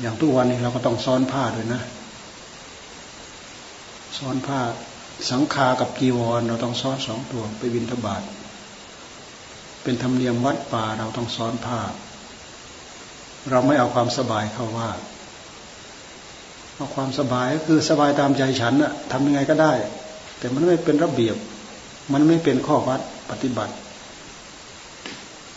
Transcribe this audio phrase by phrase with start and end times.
[0.00, 1.82] อย่างทุกวันนี้เราก็ต้องซ้อนผ้าด้วยนะ
[4.18, 4.60] ซ้อนผ้า
[5.30, 8.22] สังคากับจีวร เราต้องซ้อนสองตัวไปบินทบาท
[9.82, 11.80] เป็นธรรมเนียมวัดป่าเราต้องซ้อนผ้า
[13.50, 14.90] เราไม่เอาความสบายเข้าว่า
[16.76, 19.72] เอาความสบายก็คือสบายตามใจฉันอะทำยังไงก็ได้
[20.38, 21.36] แต่มันไม่เป็นระเบียบ
[22.12, 23.00] มันไม่เป็นข้อวัด
[23.30, 23.74] ปฏิบัติ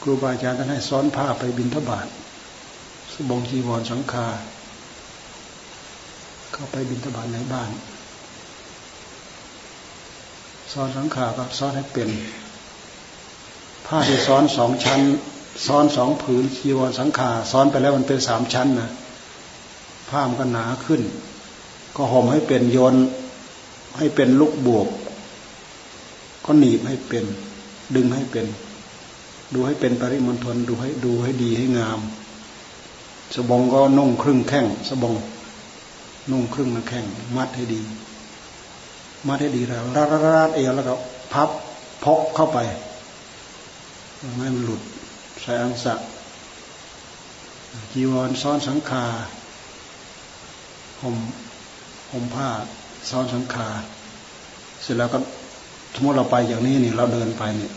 [0.02, 2.07] ครูบาอาจารย์ท่านให้ซ้อนผ้าไปบินทบาท
[3.14, 4.27] สบงจีวรสังคา
[6.54, 7.70] เข้าไปบินทบาทในบ้าน
[10.72, 12.09] ซ้อนสังขาก็ซ้อนให้เป็น
[13.88, 15.02] ผ้าที่ซ้อนสองชั้น
[15.66, 18.90] ซ้อนสองผืนจีวรสังขาซ้อนไปแล้วมันเป็นสามชั้นนะ
[20.09, 21.02] ผ้ามันก็หนาขึ้น
[21.96, 22.96] ก็ห่มให้เป็นโยน
[23.98, 24.88] ให้เป็นลูกบวก
[26.46, 27.26] ก็หนีบให้เป็น
[27.96, 28.46] ดึงให้เป็น
[29.54, 31.99] ดูให้เป็นปริมณฑลดูให้ดูให้ดีให้งาม
[33.35, 35.13] สบงก็นุ่งครึ่งแข้งสบง
[36.31, 37.82] นุ่งครึ่งนะแข้งมัดให้ดี
[39.27, 40.93] มัดให้ดีแล้วรัดรัดเอวแล้วก็
[41.34, 41.49] พับ
[42.04, 42.59] พกเข้าไป
[44.35, 44.82] ไม่มันหลุด
[45.41, 45.93] ใส่อังสะ
[47.93, 49.05] จีวรซ้อนสังคา
[51.02, 51.18] ห่ม
[52.12, 52.49] ห่มผ้า
[53.09, 53.70] ซ้อนสังคา
[54.82, 55.20] เสร็จแล้วก็
[55.93, 57.74] สมมติเราไปอย่างนี้นี่เราเดินไปเนี่ย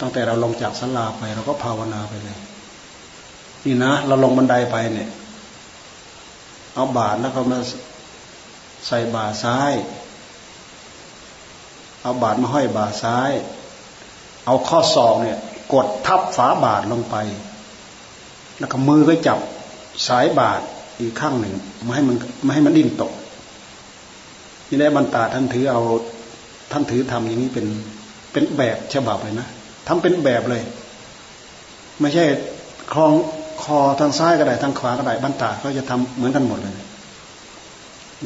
[0.00, 2.38] ตั้งแต่เราลงจากสลาไปเราก็ภาวนาไปเลย
[3.64, 5.08] นี่นะเราลงบันไดไปเนี่ย
[6.74, 7.58] เอาบาทแล้วก็มา
[8.86, 9.72] ใส่บาซ้าย
[12.02, 13.30] เอาบาทมาห้อยบาซ้าย
[14.46, 15.38] เอาข้อศอกเนี่ย
[15.72, 17.16] กดทับฝาบาทลงไป
[18.58, 19.38] แล้วก็มือก็จับ
[20.08, 20.60] สายบาท
[21.00, 23.12] อีกข้างหนึ่งไม่ให้มันไม่ให้มันดิ้นตก
[24.68, 25.80] นี่ได้บรรดาท่านถือเอา
[26.72, 27.66] ท่านถือทำอย่างนี้เป็น
[28.32, 29.48] เป็นแบบฉบับเลยนะ
[29.86, 30.62] ทำเป็นแบบเลย
[32.00, 32.24] ไม่ใช่
[32.92, 33.12] คลอง
[33.62, 36.74] คอทางซ้ายก็ได้ทางขวาก็ได้บรรดาก็จะทำเหมือนกันหมดเลย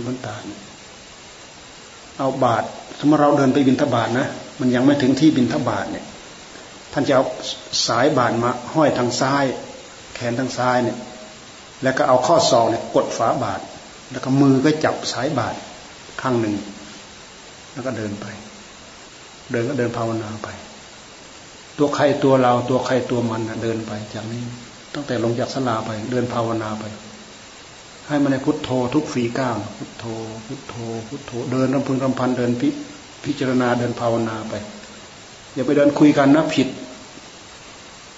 [0.07, 0.35] บรรดา
[2.19, 2.65] เอาบาท
[2.99, 4.27] สมมติเราเดินไปบินทบาทนะ
[4.61, 6.05] มันยังไม่ถึงที่บินทบาทเนี่ย
[6.93, 7.25] ท่านจะเอา
[7.87, 9.45] สายบาทมาห้อยทางซ้าย
[10.15, 10.99] แขนทางซ้ายเนี่ย
[11.83, 13.61] แล้วก็เอาข้อศอกเนี่ยกดฝาบาท
[14.11, 15.55] แล้วก็มือก็จับสายบาท
[16.21, 16.55] ข้างหนึ่ง
[17.73, 18.27] แล้วก็เดินไป
[19.53, 20.49] เดินก็เดินภาวนาไป
[21.79, 24.43] ตัวใครตัวเราตัวใครตัวมันนะเดินไปจากนี้
[24.95, 26.85] ตั้งแต่ลงจากสลาไปเดินภาวนาไป
[28.09, 30.05] ให้มันในพุทโธทุกฝีก้าวพุทโธ
[30.47, 30.75] พุทโธ
[31.09, 32.69] พุทโธ เดินรำพึงรำพันเดินพิ
[33.25, 34.55] พิจารณาเดินภาวนาไป
[35.55, 36.69] อย่าไปเดินคุยกันนะผิด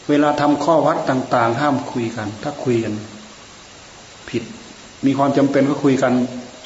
[0.09, 2.95] เวลาทำข้อวัดต่าง ๆ ห้ามคุยกัน ถ้าคุยกัน
[4.31, 4.43] ผิด
[5.07, 6.13] มีความจำเป็นก็คุยกัน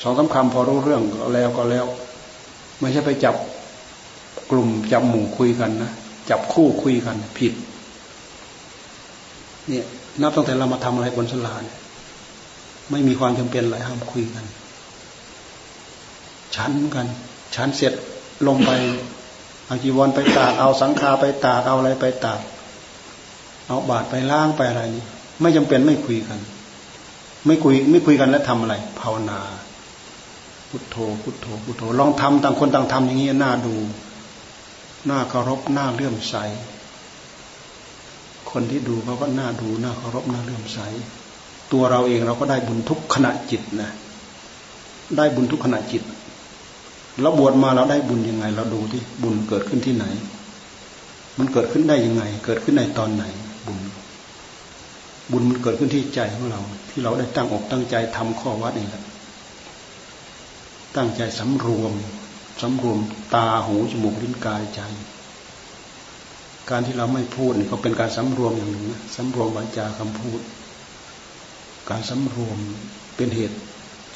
[0.03, 1.87] สองสาคำพอรู้เรื่องก็แล้วก็แล้ว
[2.81, 3.35] ไม่ใช่ไปจับ
[4.51, 5.93] กลุ่มจับหมู่คุยกันนะ
[6.31, 7.53] จับคู่คุยกัน ผิด
[9.69, 9.85] เนี่ย
[10.23, 11.79] นับตั้งแต่เรามาทำอะไรบนสลาเนี่ย
[12.91, 14.45] ไม่มีความจำเป็นอะไรห้ามคุยกัน
[16.57, 17.07] ชั้นกัน
[17.55, 17.93] ชั้นเสร็จ
[18.47, 18.71] ลงไป
[19.67, 22.41] เอาจีวรไปตากเอาสังฆาไปตากเอาอะไรไปตาก
[23.67, 25.05] เอาบาดไปล้างไปอะไรนี่
[25.41, 26.39] ไม่จำเป็นไม่คุยกัน
[27.47, 29.41] ไม่คุยไม่คุยกันแล้วทำอะไร ภาวนา
[30.69, 33.75] พุทโธ พุทโธ พุทโธลองทำต่างคนต่างทำอย่างนี้น่าดู
[35.11, 36.35] น่าเคารพน่าเลื่อมใส
[38.59, 40.79] คนที่ดูเขาก็น่าดูน่าเคารพน่าเลื่อมใส
[41.73, 43.91] ตัวเราเองเราก็ได้บุญทุกขณะจิตนะ
[45.17, 46.03] ได้บุญทุกขณะจิต
[47.23, 50.05] เราบวชมาเราได้บุญยังไง เราดูที่บุญเกิดขึ้นที่ไหน
[51.39, 53.25] มันเกิดขึ้นได้ยังไง เกิดขึ้นในตอนไหน
[53.67, 53.79] บุญ
[55.31, 59.05] บุญมันเกิดขึ้นที่ใจของเรา ที่เราได้ตั้งอกตั้งใจทำข้อวัดนี่แหละ
[60.97, 61.93] ตั้งใจสำรวม
[62.61, 62.99] สำรวม
[63.35, 64.83] ตาหูจมูกลิ้นกายใจ
[66.71, 70.41] การที่เราไม่พูดนี่ก็เป็นการสำรวมอย่างหนึ่งนะสำรวมวาจาคำพูด
[71.91, 72.59] การสำรวม
[73.17, 73.57] เป็นเหตุ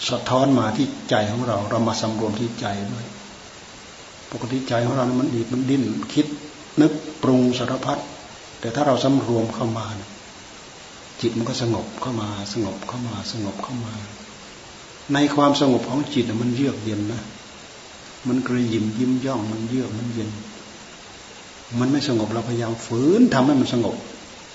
[0.08, 3.06] สะท้อนมาที่ใจของเรา เรามาสำรวมที่ใจด้วย
[4.32, 6.26] ปกติใจของเรา มันดีมันดิ้นคิด
[6.80, 7.98] นึกปรุงสารพัด
[8.60, 9.86] แต่ถ้าเราสำรวมเข้ามา
[11.20, 13.94] จิตมันก็สงบเข้ามาสงบเข้ามาสงบเข้ามา
[15.12, 17.22] ในความสงบของจิตมันเยือกเย็นนะ
[18.28, 20.30] มันกระยิมยิ้มย่องมันเยือกมันเย็น
[21.78, 23.96] มันไม่สงบเราพยายามฝืนทำให้มันสงบ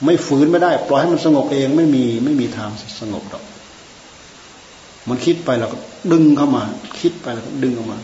[0.06, 2.70] ไม่ฝืนไม่ได้ ปล่อยให้มันสงบเองไม่มีไม่มีทาง
[3.02, 3.44] สงบหรอก
[5.10, 5.78] มันคิดไปเราก็
[6.12, 6.64] ดึงเข้ามา
[7.00, 8.00] คิดไปแล้วก็ดึงออกมา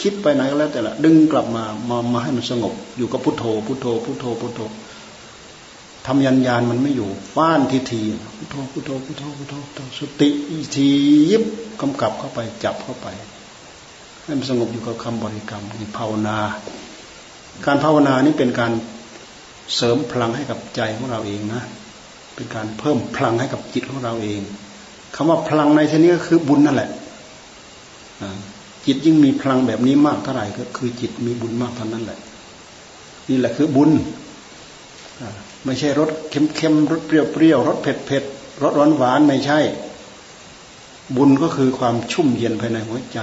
[0.00, 4.60] คิดไปไหนก็แล้ว แต่ละดึงกลับมามามาให้มันสงบ อยู่กับพุทโธพุทโธพุทโธพุทโธ
[6.06, 8.02] ทำยันยานมันไม่อยู่ฟ้านทีที
[8.40, 10.28] พุทโธพุทโธพุทโธพุทโธสติ
[10.74, 10.88] ที
[11.30, 11.44] ยิบ
[11.80, 13.06] กำกับเข้าไปจับเข้าไป
[14.22, 16.38] ให้มันสงบอยู่กับคำบริกรรมนี่ภาวนา
[17.66, 18.72] การภาวนานี่เป็นการ
[19.74, 21.62] เสริมพลังให้กับใจของเราเองนะ
[22.34, 24.40] เป็นการเพิ่มพลังให้กับจิตของเราเอง
[25.14, 26.90] คำว่าพลังในที่นี้ก็คือบุญนั่นแหละ
[28.86, 32.18] จิตยิ่งมีพลังแบบนี้มากเท่าไหร่ก็คือจิตมีบุญมากเท่านั้นแหละ
[33.28, 33.90] นี่แหละคือบุญ
[35.64, 39.58] ไม่ใช่รสเค็มๆรสเปรี้ยวๆรสเผ็ดๆรสหวานๆไม่ใช่
[41.16, 43.18] บุญก็คือความชุ่มเย็นภายในหัวใจ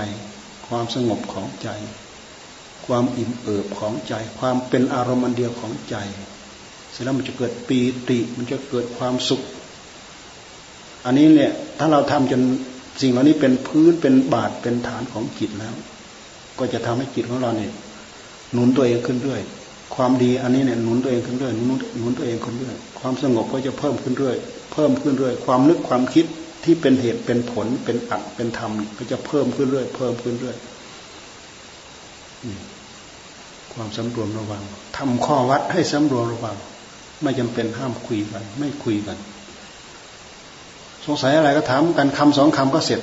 [0.67, 1.67] ความสงบของใจ
[2.91, 5.95] ความอิ่มเอิบของใจ ความเป็นอารมณ์เดียวของใจ
[6.91, 7.79] เสร็จแล้วมันจะเกิดปี
[8.09, 9.41] ติ มันจะเกิดความสุข
[11.05, 12.41] อันนี้เนี่ยถ้าเราทำจน
[13.01, 15.73] สิ่งเหล่านี้เป็นพื้นเป็นบาทเป็นฐานของจิตแล้ว
[16.59, 17.71] ก็จะทำให้จิตของเราเนี่ย
[18.53, 19.41] หนุนตัวเองขึ้นเรื่อย
[19.95, 24.35] ความดีอันนี้เนี่ยหนุนตัวเองขึ้นเรื่อยหนุนหนุนตัวเองขึ้นเรื่อยความสงบก็จะเพิ่มขึ้นเรื่อย
[24.73, 26.25] เพิ่มขึ้นเรื่อยความนึกความคิด
[26.63, 30.57] ที่เป็นเหตุเป็นผลเป็นอัตเป็นธรรม ก็จะเพิ่มขึ้นเรื่อยเพิ่มขึ้นเรื่อย
[33.73, 34.63] ความสำรวมระวัง
[34.97, 36.55] ทำข้อวัดให้สำรวมระวัง
[37.21, 39.17] ไม่จำเป็นห้ามคุยกัน ไม่คุยกัน
[41.05, 43.01] สงสัยอะไรก็ถามกันคำสองคำก็เสร็จ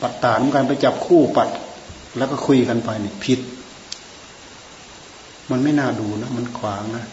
[0.00, 1.48] ปัดตานกันไปจับคู่ปัด
[2.16, 3.40] แล้วก็คุยกันไปนี่ผิด
[5.50, 7.04] มันไม่น่าดูนะ มันขวางนะ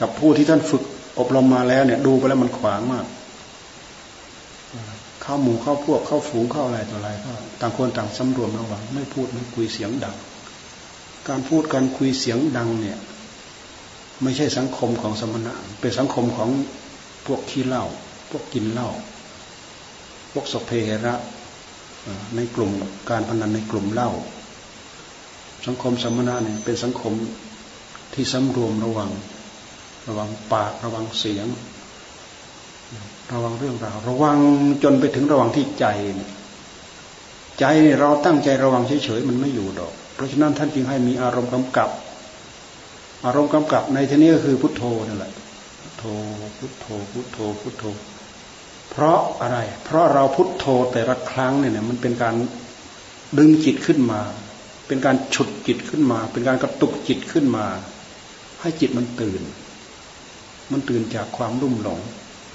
[0.00, 0.82] กับผู้ที่ท่านฝึก
[1.18, 3.04] อบรมมาแล้วเนี่ย ดูไปแล้วมันขวางมาก
[5.22, 10.16] เข้าหมู่เข้าพวกเข้าฝูงเข้าอะไรต่ออะไรก็ต่างคนต่างสำรวมระวังไม่พูดไม่คุยเสียงดัง
[11.28, 12.98] การพูดการคุยเสียงดังเนี่ย
[14.22, 16.50] ไม่ใช่สังคมของสมณะ เป็นสังคมของ
[17.26, 17.84] พวกขี้เหล้า
[18.30, 18.88] พวกกินเหล้า
[20.32, 20.70] พวกสเพ
[21.04, 21.14] ระ
[22.36, 22.70] ในกลุ่ม
[23.10, 24.10] การพนันในกลุ่มเหล้า
[25.66, 27.12] สังคมสมณะเนี่ยเป็นสังคม
[28.14, 29.10] ที่สำรวมระวัง
[30.08, 31.46] ระวังปากระวังเสียง
[33.32, 34.38] ระวังเรื่องราวระวัง
[34.82, 35.86] จนไปถึงระวังที่ใจ
[37.60, 37.64] ใจ
[37.98, 41.90] เราตั้งใจระวังเฉยๆมันไม่อยู่ดอก เพราะฉะนั้นท่านจึงให้มีอารมณ์กำกับ
[43.26, 45.32] อารมณ์กำกับในที่นี้ก็คือพุทโธนั่นแหละ
[45.80, 46.04] พุทโธ
[46.58, 47.84] พุทโธพุทโธพุทโธ
[48.90, 52.34] เพราะอะไร เพราะเราพุทโธแต่ละครั้งเนี่ยมันเป็นการ
[53.38, 54.20] ดึงจิตขึ้นมา
[54.86, 57.66] เป็นการฉุดจิตขึ้นมา เป็นการกระตุกจิตขึ้นมา
[58.60, 59.42] ให้จิตมันตื่น
[60.72, 62.00] มันตื่นจากความรุ่มหลง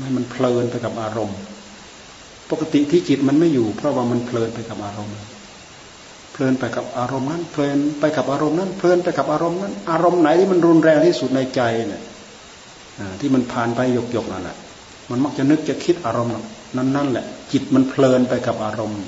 [0.04, 1.40] ให้มันเพลินไปกับอารมณ์
[2.52, 5.16] ปกติที่จิตมันไม่อยู่ เพราะว่ามันเพลินไปกับอารมณ์
[6.32, 12.02] เพลินไปกับอารมณ์นั้นเพลินไปกับอารมณ์นั้นเพลินไปกับอารมณ์นั้น อารมณ์ไหนที่มันรุนแรงที่สุดในใจเนี่ย
[13.20, 14.58] ที่มันผ่านไปหยกหยกนั่นแหละ
[15.10, 19.02] มันมักจะนึกจะคิดอารมณ์นั้นนั่นแหละ จิตมันเพลินไปกับอารมณ์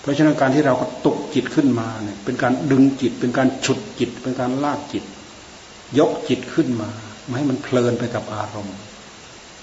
[0.00, 5.04] เพราะฉะนั้นการที่เราก็ตกจิตขึ้นมาเนี่ยเป็นการดึงจิต เป็นการฉุดจิต เป็นการลากจิต
[5.98, 6.90] ยกจิตขึ้นมา
[7.24, 8.76] ไม่ให้มันเพลินไปกับอารมณ์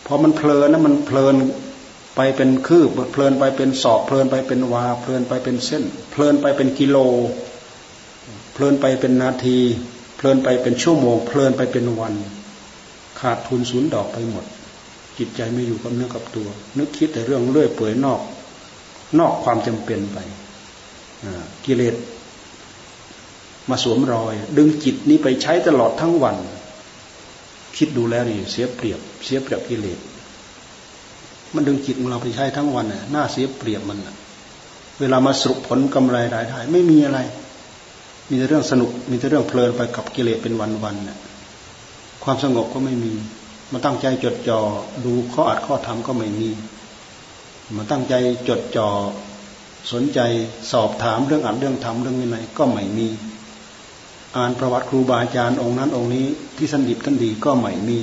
[0.06, 1.36] พอมันเพลินนะมันเพลิน
[2.16, 6.98] ไปเป็นคืบเพลินไปเป็นศอกเพลินไปเป็นวา เพลินไปเป็นเส้น เพลินไปเป็นกิโล
[8.54, 9.60] เพลินไปเป็นนาที
[10.18, 12.14] เพลินไปเป็นชั่วโมง เพลินไปเป็นวัน
[13.20, 14.46] ขาดทุนศูนย์ดอกไปหมด
[15.18, 18.22] จิตใจไม่อยู่กับเนื้อกับตัว นึกคิดแต่เรื่องเลื่อยเปื่อยนอก
[19.20, 20.18] นอกความจำเป็นไป
[21.66, 21.96] กิเลส
[23.70, 26.36] มาสวมรอย ดึงจิตนี้ไปใช้ตลอดทั้งวัน
[27.78, 30.00] คิดดูแล้วนี่เสียเปรียบ เสียเปรียบกิเลส
[31.56, 34.00] มันดึงจิตของเราไปใช้ทั้งวันน่ะน่าเสียเปรียบมัน
[35.00, 37.20] เวลามาสรุปผลกำไรรายได้ ไม่มีอะไร
[38.30, 41.18] มีแต่เรื่องสนุก มีแต่เรื่องเพลินไปกับกิเลสเป็นวันๆน่ะ
[42.24, 43.14] ความสงบก็ไม่มี
[43.72, 44.60] มาตั้งใจจดจ่อ
[45.06, 46.50] ดูข้ออัดข้อธรรมก็ไม่มี
[47.76, 48.14] มาตั้งใจ
[48.48, 48.88] จดจ่อ
[49.92, 50.20] สนใจ
[50.72, 53.08] สอบถามเรื่องอัดเรื่องธรรมเรื่องวินัยก็ไม่มี
[54.36, 56.26] อ่านประวัติครูบาอาจารย์องค์นั้นองค์นี้
[56.58, 57.98] ที่สันดิบท่านดีก็ไม่มี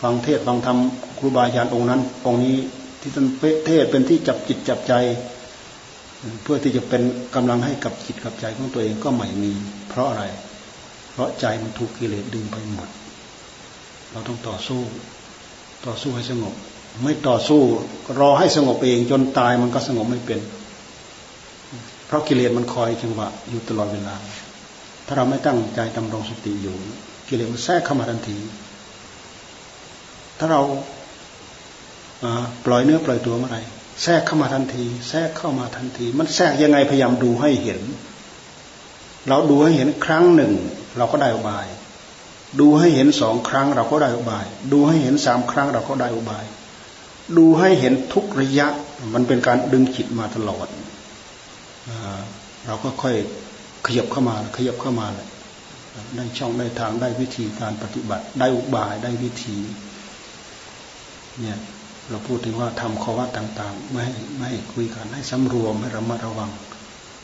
[0.00, 0.78] ฟังเทศฟังธรรม
[1.18, 2.56] ครูบาอาจารย์องค์นั้นองค์นี้
[3.00, 3.26] ที่ท่าน
[3.66, 4.94] เทศเป็นที่จับจิตจับใจ
[6.42, 7.02] เพื่อที่จะเป็น
[7.34, 9.52] กำลังให้กับจิตกับใจของตัวเองก็ไม่มี
[9.88, 10.24] เพราะอะไร
[11.12, 12.88] เพราะใจมันถูกกิเลสดึงไปหมด
[14.12, 14.80] เราต้องต่อสู้
[15.86, 16.54] ต่อสู้ให้สงบ
[17.02, 17.60] ไม่ต่อสู้
[18.20, 20.40] รอให้สงบเองจนตายมันก็สงบไม่เป็น
[22.06, 24.16] เพราะกิเลสมันคอยจังหวะอยู่ตลอดเวลา
[25.06, 26.76] ถ้าเราไม่ตั้งใจดำรงสติอยู่
[27.28, 28.38] กิเลสมันแทรกเข้ามาทันที
[30.38, 30.62] ถ้าเรา
[32.66, 33.58] ปล่อยเนื้อปล่อยตัวเมื่อไร
[34.02, 37.80] แทรกเข้ามาทันที แทรกเข้ามาทันที มันแทรกยังไงพยายามดูให้เห็น
[39.28, 40.52] เราดูให้เห็นครั้งหนึ่ง
[40.96, 41.66] เราก็ได้อุบาย
[42.60, 46.44] ดูให้เห็นสองครั้งเราก็ได้อุบาย ดูให้เห็นสามครั้งเราก็ได้อุบาย
[47.36, 48.68] ดูให้เห็นทุกระยะ
[49.14, 50.66] มันเป็นการดึงจิตมาตลอด
[52.66, 53.14] เราก็ค่อย
[53.86, 55.28] ขยับเข้ามาขยับเข้ามาเลย
[56.16, 59.56] ได้ช่องได้ทางได้วิธีการปฏิบัติ ได้อุบายได้วิธี
[61.40, 61.58] เนี่ย
[62.10, 66.50] เราพูดถึงว่าทำข้อวัดต่างๆ ไม่ให้ไม่ให้คุยกันให้สำรวมให้ระมัดระวัง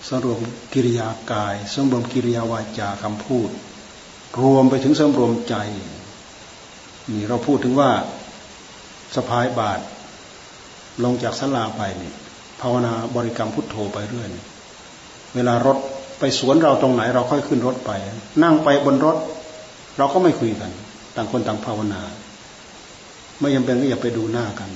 [0.09, 0.38] สำรวม
[0.75, 3.50] กิริยากายสำรวมกิริยาวาจาคำพูด
[4.43, 5.55] รวมไปถึงสำรวมใจ
[7.11, 7.91] นี่เราพูดถึงว่า
[9.14, 9.81] สะพายบาท
[11.05, 12.12] ลงจากศาลาไปนี่
[12.61, 14.29] ภาวนาบริกรรมพุทโธไปเรื่อย
[15.35, 15.79] เวลารถ
[16.19, 17.91] ไปสวนเราตรงไหน เราค่อยขึ้นรถไป
[18.43, 19.17] นั่งไปบนรถ
[19.99, 20.71] เราก็ไม่คุยกัน
[21.17, 22.03] ต่างคนต่างภาวนา
[23.38, 24.71] ไม่ยังเป็นก็อย่าไปดูหน้ากัน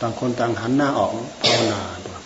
[0.00, 1.10] ต่างคนต่างหันหน้าออก
[1.42, 2.16] ภาวนาตัว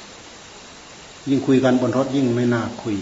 [1.28, 2.96] ยิ่งคุยกันบนรถยิ่งไม่น่าคุย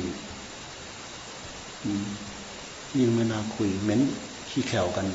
[2.99, 4.01] ยิ่งไม่น่าคุยเหม็น
[4.51, 5.07] ขี้แขวกัน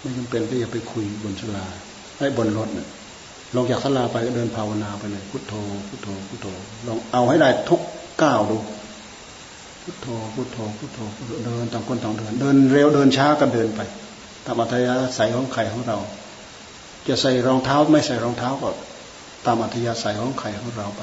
[0.00, 1.64] ไม่จำเป็นก็อย่าไปคุยบนชลา
[2.18, 2.88] ไอ้บนรถเนี่ย
[3.54, 5.54] ลงจากสลาไปก็เดินภาวนาไปเลยพุทโธ
[5.88, 6.46] พุทโธพุทโธ
[6.86, 7.80] ลองเอาให้ได้ทุก
[8.22, 8.56] ก้าวดู
[9.84, 10.98] พุทโธพุทโธพุทโธ
[11.44, 13.80] เดินต่างคนต่างเดิน เดินเร็วเดินช้าก็เดินไป
[14.44, 15.98] ตามอัธยาศัยของใครของเรา
[17.08, 18.68] จะใส่รองเท้าไม่ใส่รองเท้าก็
[19.46, 21.02] ตามอัธยาศัยของใครของเราไป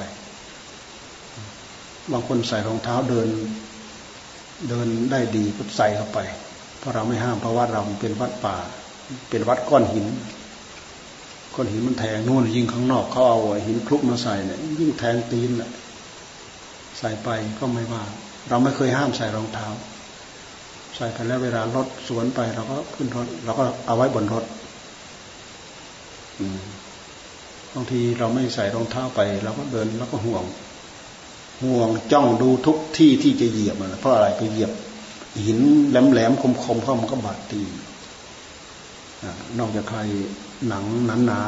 [2.12, 3.28] บางคนใส่รองเท้าเดิน
[4.68, 6.18] เดินได้ดีก็ใส่เข้าไป
[6.78, 8.56] เพราะเราไม่ห้ามเพราะว่าเราเป็นวัดป่า
[9.30, 10.06] เป็นวัดก้อนหิน
[11.54, 15.70] ก้อนหินมันแทงนู่นยิงข้างนอกเขาเอาหินคลุกมาใส่เนี่ยยิ่งแทงตีนแหละ
[16.98, 18.02] ใส่ไปก็ไม่ว่า
[18.48, 19.68] เราไม่เคยห้ามใส่รองเท้า
[20.96, 24.44] ใส่ไปแล้วเวลารถสวนไปเราก็ขึ้นรถเราก็เอาไว้บนรถ
[27.74, 30.44] บางทีเราไม่ใส่รองเท้าไปเราก็เดินแล้วก็ห่วง
[31.64, 34.72] ห่วงจ้องดูทุกที่ที่จะเหยียบมันเพราะอะไรไปเหยียบ
[35.44, 37.62] หินแหลมๆคมๆเข้ามันก็บาดตี
[39.58, 40.00] นอกจากใคร
[40.68, 41.40] หนังหนาหนา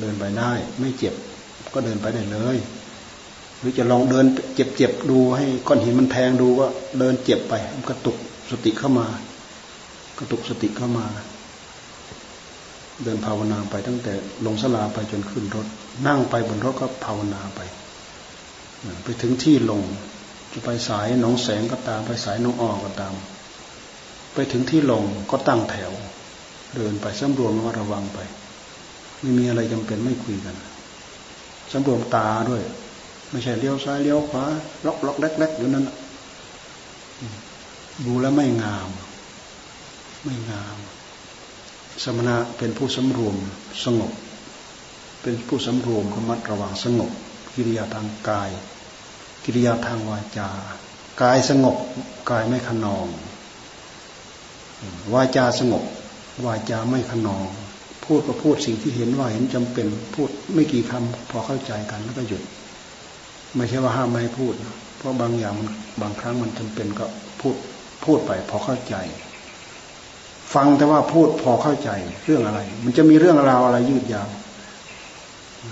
[0.00, 1.14] เดินไปได้ ไม่เจ็บ
[1.74, 2.56] ก็เดินไปได้เลย
[3.64, 6.68] รือจะลองเดินเจ็บเจ็บดูให้ก้อนหินมันแทงดูว่า
[6.98, 8.16] เดินเจ็บไปมันกระตุก
[8.50, 9.06] สติเข้ามา
[10.18, 11.06] กระตุกสติเข้ามา
[13.04, 14.12] เดินภาวนาไปตั้งแต่
[14.46, 15.66] ลงสลาไปจนขึ้นรถ
[16.06, 17.60] นั่งไปบนรถก็ภาวนาไป
[19.02, 19.82] ไปถึงที่ลง
[20.52, 23.14] จะไปสายน้องแสงก็ตาม ไปสายน้องออก็ตาม
[24.34, 25.92] ไปถึงที่ลงก็ตั้งแถว
[26.74, 28.18] เดินไปสำรวมระวังไป
[29.20, 30.54] ไม่มีอะไรจำเป็นไม่คุยกัน
[31.72, 32.62] สำรวมตาด้วย
[33.34, 34.44] ไม่ใช่เลี้ยวซ้ายเลี้ยวขวา
[34.86, 35.84] ล็อกล็อกเล็กๆอยู่นั้น
[38.06, 38.90] ดูแล้วไม่งาม
[40.24, 40.78] ไม่งาม
[42.02, 43.36] สมณะเป็นผู้สำรวม
[43.84, 44.12] สงบ
[45.22, 47.10] เป็นผู้สำรวมระมัดระวังสงบ
[47.54, 48.50] กิริยาทางกาย
[49.44, 50.48] กิริยาทางวาจา
[51.22, 51.76] กายสงบ
[52.30, 53.06] กายไม่ขนอง
[55.12, 55.84] วาจาสงบ
[56.44, 57.46] วาจาไม่ขนอง
[58.04, 62.42] พูดก็พูดสิ่งที่เห็นว่าเห็นจำเป็น พูดไม่กี่คำพอเข้าใจกันแล้วก็หยุด
[63.56, 64.54] ไม่ใช่ว่าห้ามไม่ให้พูด
[64.96, 65.54] เพราะบางอย่าง
[66.02, 67.06] บางครั้งมันจำเป็นก็
[67.40, 67.54] พูด
[68.04, 68.96] พูดไปพอเข้าใจ
[70.54, 71.90] ฟังแต่ว่าพูดพอเข้าใจ
[72.24, 74.28] เรื่องอะไร มันจะมีเรื่องราวอะไรยืดยาว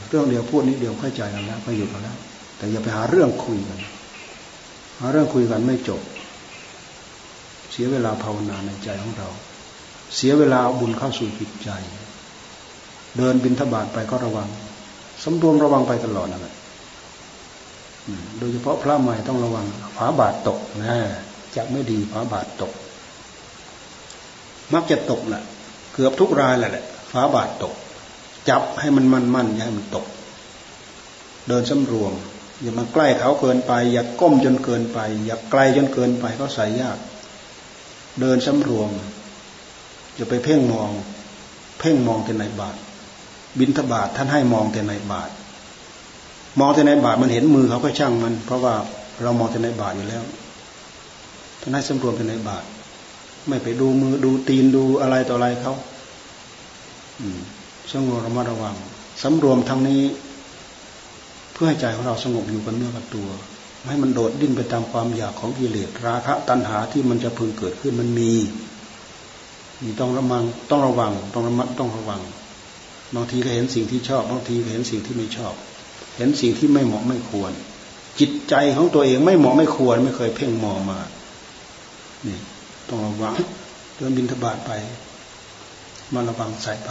[0.09, 2.17] เรื่องเดียวพูดนิดเดียวเข้าใจกันแล้วก็หยุดกันแล้ว
[2.57, 3.79] แต่อย่าไปหาเรื่องคุยกัน
[4.99, 6.01] หาเรื่องคุยกันไม่จบ
[7.73, 9.29] เสียเวลาภาวนาในใจของเรา
[10.17, 11.71] เสียเวลาบุญเข้าสู่จิตใจ
[13.17, 14.49] เดินบินทบาทไปก็ระวัง
[15.23, 16.55] สำรวมระวังไปตลอดนั่นแหละ
[18.39, 19.67] โดยเฉพาะพระใหม่ต้องระวัง
[19.97, 20.97] ฝาบาทตกนะ
[21.57, 22.73] จะไม่ดีฝาบาทตก
[24.73, 25.43] มักจะตกแหละ
[25.95, 27.75] เกือบทุกรายแหละฝาบาทตก
[28.49, 30.07] จับให้มันมั่นมันอย่าให้มันตก
[31.49, 32.13] เดินสำรวม
[32.61, 36.99] อย่ามาใกล้เขาเกินไป อย่าก้มจนเกินไป อย่าไกลจนเกินไปเขาใส่ยาก
[38.21, 38.91] เดินสำรวม
[40.17, 40.91] อย่าไปเพ่งมอง
[41.81, 42.77] เพ่งมองแต่ในบาท
[43.59, 45.31] บินทบาทท่านให้มองแต่ในบาท
[46.59, 48.75] มองแต่ในบาทมันเห็นมือเขาก็ช่างมัน เพราะว่า
[49.23, 50.23] เรามองแต่ในบาทอยู่แล้ว
[51.61, 52.65] ท่านให้สำรวมแต่ในบาท
[53.49, 55.75] ไม่ไปดูมือดูตีนดูอะไรต่ออะไรเขา
[57.21, 57.41] อืม
[57.93, 58.77] สงบระมัดระวัง
[59.23, 60.03] สำรวมทางนี้
[61.53, 63.29] เพื่อให้ใจของเราสงบอยู่กับเนื้อกับตัว
[63.79, 68.33] ไม่ให้มันโดดดิ้นไปตามความอยากของกิเลสราคะตัณหาที่มันจะพึงเกิดขึ้นมันมี
[69.83, 72.21] มีต้องระมังต้องระวัง ต้องระมัดต้องระวัง
[73.15, 75.55] บางทีก็เห็นสิ่งที่ชอบบางทีก็เห็นสิ่งที่ไม่ชอบ
[76.17, 77.53] เห็นสิ่งที่ไม่เหมาะไม่ควร
[78.21, 80.99] จิตใจของตัวเองไม่เหมาะไม่ควร ไม่เคยเพ่งมองมา
[82.27, 82.39] นี่
[82.89, 83.35] ต้องระวัง
[83.97, 84.71] เดินบินทบาทไป
[86.13, 86.91] มาระวังใส่ไป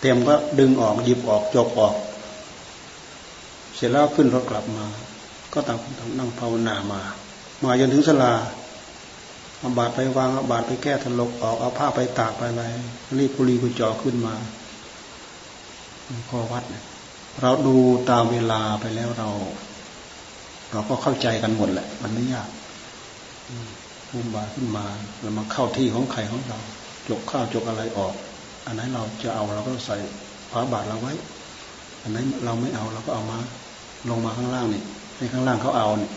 [0.00, 1.94] เต็มก็ดึงออกหยิบออกจบออก
[3.76, 4.84] เสร็จแล้วขึ้นรถกลับมา
[5.52, 7.00] ก็ต่างต่างนั่งภาวนามา
[7.62, 8.32] มาจนถึงสลา
[9.58, 12.64] เอาบาดไปวางเอาบาดไปแก้ทะลกออกเอาผ้าไปตากไปอะไร
[13.18, 14.34] รีบกุลีกุจอขึ้นมา
[16.28, 17.76] ข้อวัดเเราดู
[18.10, 19.28] ตามเวลาไปแล้วเรา
[20.72, 22.48] เราก็เข้าใจกันหมดแหละ มันไม่ยาก
[24.08, 24.84] ภูมิบาขึ้นมา
[25.20, 26.58] เรามาเข้าที่ของไข่ของเรา
[27.08, 28.14] จกข้าวจกอะไรออก
[28.66, 29.96] อันนั้นเราจะเอาเราก็ใส่
[30.50, 31.12] ฝาบาทเราไว้
[32.02, 33.38] อันนั้นเราไม่เอาเราก็เอามา
[34.10, 34.82] ลงมาข้างล่างนี่
[35.16, 36.12] ในข้างล่างเขาเอาเนี่ย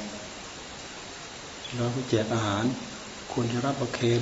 [1.77, 2.63] เราก็แจกอาหาร
[3.31, 4.21] ควรจะรับประเคน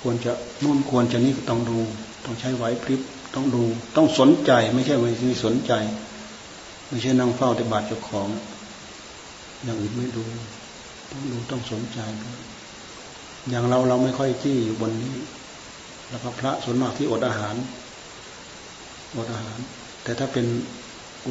[0.00, 1.78] ควรจะนู่นควรจะนี่ต้องดู
[2.24, 3.00] ต้องใช้ไหวพริบ
[3.34, 3.62] ต้องดู
[3.96, 5.72] ต้องสนใจ ไม่ใช่ไม่สนใจ
[6.88, 8.28] ไม่ใช่นั่งเฝ้าแต่บาดเจ้าของ
[9.64, 10.24] อย่างอื่นไม่ดู
[11.10, 12.00] ต้องดูต้องสนใจ
[13.48, 15.14] อย่างเราเราไม่ค่อยจี้อยู่บนนี้
[16.10, 17.54] แล้วก็พระส่วนมากที่อดอาหาร
[19.16, 19.58] อดอาหาร
[20.02, 20.46] แต่ถ้าเป็น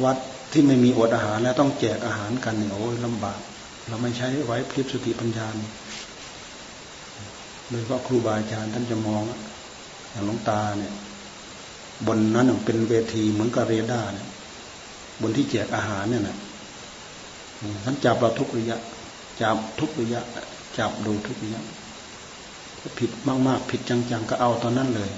[0.04, 0.16] วัด
[0.52, 3.40] ที่ไม่มีอดอาหารแล้วต้องแจกอาหารกันเนี่ยโอ้ยลำบาก
[3.88, 5.46] เราไม่ใช้ไว้พลิบสติปัญญา
[7.68, 9.22] โดยเฉพาะครูบาอาจารย์ท่านจะมอง
[10.10, 10.92] อย่างหลวงตาเนี่ย
[12.06, 14.28] บนนั้นเป็นเวทีเหมือนกับเรดาร์เนี่ย
[15.20, 16.36] บนที่แจกอาหารเนี่ยนะ
[17.84, 18.78] ท่านจับเราทุกระยะ
[19.40, 20.22] จับทุกระยะ
[20.78, 21.62] จับดูทุกระยะ
[22.78, 23.10] ถ้าผิด
[23.46, 25.10] มาก ๆ ผิดจัง ๆ ก็เอาตอนนั้นเลย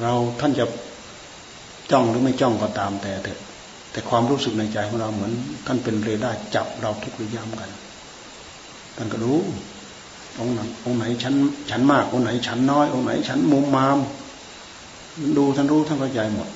[0.00, 0.64] เราท่านจะ
[1.90, 3.40] จ้องหรือไม่จ้องก็ตามแต่เถอะ
[3.92, 5.32] แต่ความรู้สึกในใจของเราเหมือน
[5.66, 7.70] ท่านเป็นเรดาร์จับเราทุกระยะกัน
[8.96, 9.38] ท่านก็รู้
[10.40, 11.34] องค์ไหนองค์ไหนชั้น
[11.70, 13.98] ชั้นมากองค์ไหนชั้นน้อยองค์ไหนชั้นมุมมาม
[15.36, 16.48] ดูท่านรู้ท่านเข้าใจหมด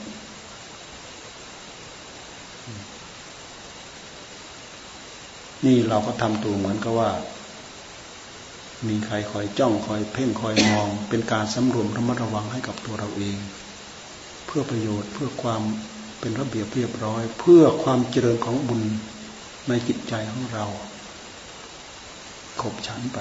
[5.66, 7.10] นี่เราก็ทำตัวเหมือนกับว่า
[8.88, 13.36] มีใครคอยจ้องคอยเพ่งคอยมอง เป็นการสำรวมระมัดระวังให้กับตัวเราเอง
[14.46, 15.62] เพื่อประโยชน์เพื่อความ
[16.20, 18.82] เป็นระเบียบเรียบร้อย เพื่อความเจริญของบุญ
[19.68, 20.64] ในจิตใจของเรา
[22.60, 23.18] ขบฉันไป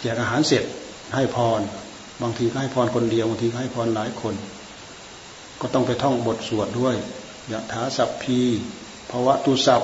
[0.00, 0.64] แจกอาหารเสร็จ
[1.14, 1.60] ให้พร
[2.22, 4.34] บางทีก็ให้พรคนเดียวบางทีก็ให้พรหลายคน
[5.60, 6.96] ก็ต้องไปท่องบทสวดด้วย
[7.52, 8.40] ยะถาสัพพี
[9.10, 9.82] ภวะตุสัพ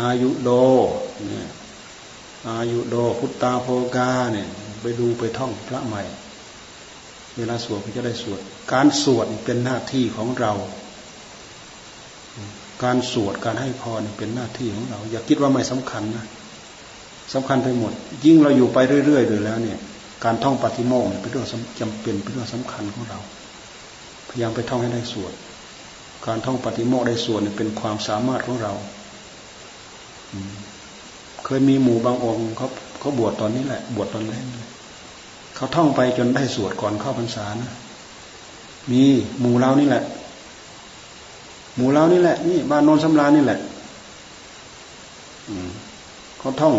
[0.00, 0.50] อายุโด
[1.26, 1.48] เนี่ย
[2.48, 4.48] อายุโดพุตตาโพกาเนี่ย
[4.82, 6.02] ไปดูไปท่องพระใหม่
[7.36, 8.40] เวลาสวดก็จะได้สวด
[8.72, 10.52] การสวดเป็นหน้าที่ของเรา
[12.82, 16.26] การสวดการให้พรเป็นหน้าที่ของเรา อย่าคิดว่าไม่สำคัญนะ
[17.32, 17.92] สำคัญไปหมด
[18.24, 19.78] ยิ่งเราอยู่ไปเรื่อยๆเลยแล้วเนี่ย
[20.24, 21.46] การท่องปฏิโมกข์เป็นเรื่อง
[21.80, 23.18] จำเป็นเป็นเรื่องสำคัญของเรา
[24.28, 25.32] พยายามไปท่องให้ได้ส่วน
[26.26, 28.72] การท่องปฏิโมกข์ได้ส่วนเป็นความสามารถของเรา
[31.44, 32.68] เคยมีหมู่บางองค์เขา
[33.00, 34.44] เขาบวชตอนนี้แหละ บวชตอนแรก
[35.56, 37.72] เขาท่องไปจนได้สวดก่อนเข้าพรรษานะ
[38.90, 39.02] มี
[39.40, 40.02] หมู่เรานี่แหละ
[41.76, 43.58] หมู่เรานี่แหละ นี่บ้านโนนสำราญนี่แหละ
[46.38, 46.74] เขาท่อง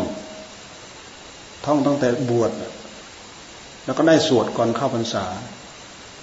[1.66, 2.52] ท่องตั้งแต่บวช
[3.86, 5.26] แล้วก็ได้สวดก่อนเข้าพรรษา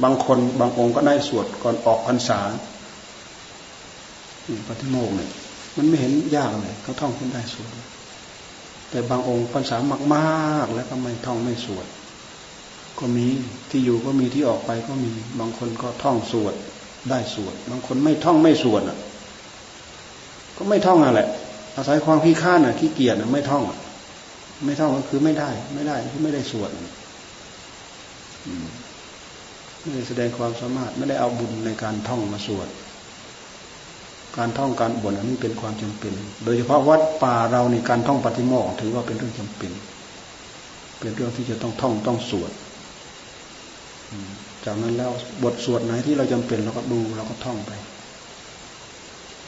[0.03, 2.41] บางคนบางองค์ก็ได้สวดก่อนออกพรรษา
[4.69, 5.31] ปฏิโมกข์เนี่ย
[5.77, 7.73] มันไม่เห็นยากเลยเขาท่องขึ้นได้สวด
[8.91, 9.77] แต่บางองค์พรรษา
[10.15, 11.87] มากๆ แล้วก็ไม่ท่องไม่สวด
[12.99, 13.27] ก็มี
[13.71, 16.55] ที่อยู่ก็มีที่ออกไปก็มีบางคนก็ท่องสวด
[17.11, 18.99] ได้สวด บางคนไม่ท่องไม่สวดอะ
[20.57, 21.21] ก็ไม่ท่องอะไร
[21.77, 23.79] อาศัยความขี้ข้านอะขี้เกียจอะไม่ท่องอะ
[24.65, 26.71] ไม่เท่องก็คือไม่ได้ ไม่ได้คือไม่ได้สวด
[29.81, 32.69] ไม่ได้แสดงความสามารถ ไม่ได้เอาบุญในการท่องมาสวด
[34.37, 36.13] การท่องการบวชอันนี้เป็นความจำเป็น
[36.45, 39.73] โดยเฉพาะวัดป่าเราในการท่องปฏิโมกถือว่าเป็นเรื่องจำเป็น
[40.99, 42.53] เป็นเรื่องที่จะต้องท่องต้องสวด
[44.65, 45.11] จากนั้นแล้ว
[45.43, 47.73] บทสวดไหนที่เราจำเป็นเราก็ดูเราก็ท่องไป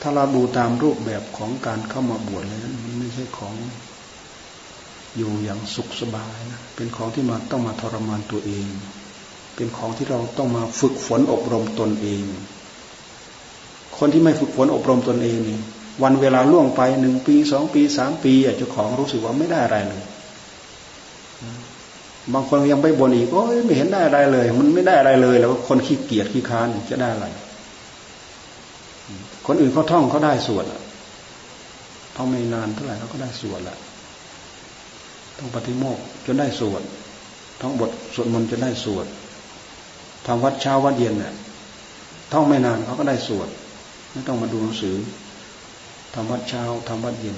[0.00, 3.54] ถ้าเราดูตามรูปแบบของการเข้ามาบวชเลยนั้นมันไม่ใช่ของ
[5.16, 8.68] อยู่อย่างสุขสบายนะเป็นของที่มาต้องมาทรมานตัวเอง
[9.56, 12.24] เป็นของที่เราต้องมาฝึกฝนอบรมตนเอง
[13.98, 15.60] คนที่ไม่ฝึกฝนอบรมตนเองนี่
[16.02, 20.02] วันเวลาล่วงไปหนึ่งปีสองปีสามปีเจ้าของรู้สึกว่าไม่ได้อะไรเลย
[22.32, 27.26] บางคนยังไปบ่นอีกโอ้ยไม่เห็นได้อะไรเลย มันไม่ได้อะไรเลย แล้วคนขี้เกียจขี้ค้านจะได้อะไร
[29.46, 30.64] คนอื่นเขาท่องเขาได้ส่วน
[32.16, 33.76] ท่องไม่นานเท่าไหร่เขาก็ได้ส่วนละ
[35.38, 36.82] ต้องปฏิโมกจนได้สวด
[37.60, 39.06] ท้องบทสวดมนต์จนได้สวด
[40.26, 41.32] ทำวัดเช้าวัดเย็นเนี่ย
[42.32, 43.48] ท่องไม่นานเขาก็ได้สวด
[44.12, 44.96] ไม่ต้องมาดูหนังสือ
[46.14, 47.36] ทำวัดเช้าทำวัดเย็น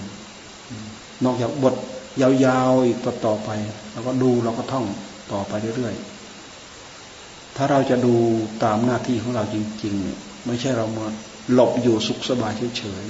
[1.24, 1.74] นอกจากบท
[2.22, 3.50] ยาวๆอีกต่อไป
[3.92, 4.86] เราก็ดูเราก็ท่อง
[5.32, 8.14] ต่อไปเรื่อยๆถ้าเราจะดู
[8.64, 11.06] ตามหน้าที่ของเราจริงๆเนี่ยไม่ใช่เรามา
[11.52, 13.04] หลบอยู่สุขสบายเฉย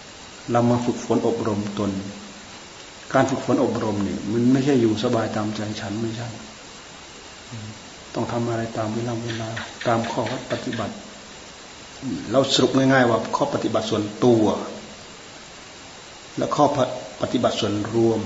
[0.00, 1.90] ๆเรามาฝึกฝนอบรมตน
[3.14, 6.28] การฝึกฝนอบรมเนี่ย มันไม่ใช่อยู่สบายตามใจฉันไม่ใช่
[8.14, 9.48] ต้องทำอะไรตามเวลาเวลา
[9.86, 10.94] ตามข้อปฏิบัติ
[12.30, 14.44] เราสรุปง่ายๆว่า ข้อปฏิบัติส่วนตัว
[16.36, 16.64] และข้อ
[17.22, 18.20] ปฏิบัติส่วนรวม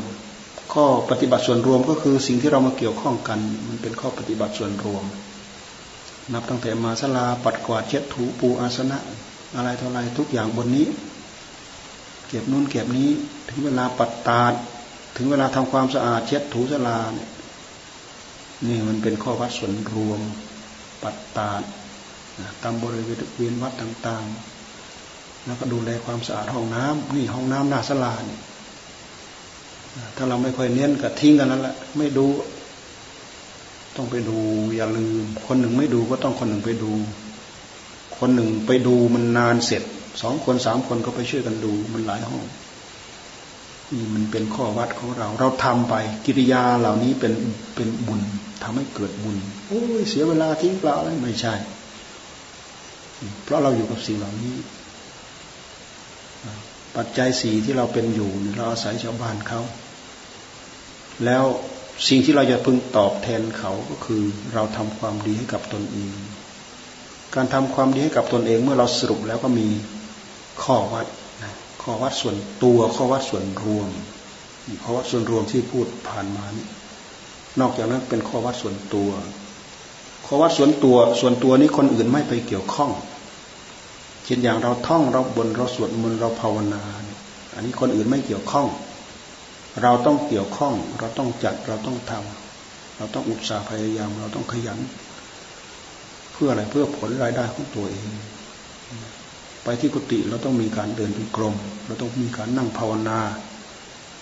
[0.74, 5.04] ข้อปฏิบัติส่วนรวมก็คือสิ่งที่เรามาเกี่ยวข้องกัน มันเป็นข้อปฏิบัติส่วนรวม
[6.32, 8.98] นับตั้งแต่มาสลาปัดกวาดเช็ดถูปูอาสนะ
[9.54, 10.86] อะไรเท่าไรทุกอย่างบนนี้
[12.28, 13.10] เก็บนู่นเก็บนี้
[13.48, 14.52] ถึงเวลาปัดตาด
[15.16, 17.30] ถึงเวลาทำความสะอาดเช็ดถูสลาเนี่ย
[18.66, 20.20] นี่มันเป็นข้อวัดส่วนรวม
[21.02, 21.50] ปัตตา
[22.62, 23.02] ตามบริ
[23.36, 28.40] เวณวัดต่างๆ แล้วก็ดูแลความสะอาดห้องน้ำนี่ห้องน้ำหน้าสลาเนี่ย
[30.16, 32.26] ถ้าเราไม่ค่อยเน้นก็ทิ้งกันนั่นแหละไม่ดู
[33.96, 34.38] ต้องไปดู
[34.76, 36.92] อย่าลืม คนหนึ่งไม่ดูก็ต้องคนหนึ่งไปดู
[38.18, 39.82] คนหนึ่งไปดูมันนานเสร็จ
[40.22, 42.44] สองคนสามคนก็ไปช่วยกันดูมันหลายห้อง
[43.94, 45.94] นี่มันเป็นข้อวัดของเรา เราทำไป
[46.26, 47.34] กิริยาเหล่านี้เป็น
[47.74, 48.20] เป็นบุญ
[48.62, 49.36] ทำให้เกิดบุญ
[49.68, 51.54] โอ้ยเสียเวลาทิ้งเปล่าอะไรไม่ใช่
[53.44, 54.54] เพราะเราอยู่กับสิ่งเหล่านี้
[56.96, 59.60] ปัจจัยสี่ที่เราเป็นอยู่เราอาศัยชาวบ้านเขา
[61.24, 61.44] แล้ว
[62.08, 64.22] สิ่งที่เราจะพึงตอบแทนเขาก็คือ
[64.54, 66.12] เราทำความดีให้กับตนเอง
[67.34, 69.68] การทำความดีให้กับตนเองเมื่อเราสรุปแล้วก็มี
[70.62, 71.06] ข้อวัด
[71.82, 73.88] ข้อวัดส่วนตัวข้อวัดส่วนรวม
[74.82, 76.66] ข้อวัดส่วนรวมที่พูดผ่านมานี่
[77.60, 79.10] นอกจากนั้นเป็นข้อวัดส่วนตัว
[80.26, 82.90] ข้อวัดส่วนตัวส่วนตัวนี้คนอื่นไม่ไปเกี่ยวข้อง
[84.24, 86.82] เช่นอย่างเราท่องเราบนเราสวดมนต์เราภาวนา
[87.54, 88.66] อันนี้คนอื่นไม่เกี่ยวข้อง
[89.82, 94.78] เราต้องเกี่ยวข้อง เราต้องจัดเราต้องทำเราต้องอุตสาห์พยายามเราต้องขยัน
[96.32, 98.08] เพื่ออะไรเพื่อผลรายได้ของตัวเอง
[99.64, 101.54] ไปที่กุฏิเราต้องมีการเดินเป็นกลม
[101.86, 103.20] เราต้องมีการนั่งภาวนา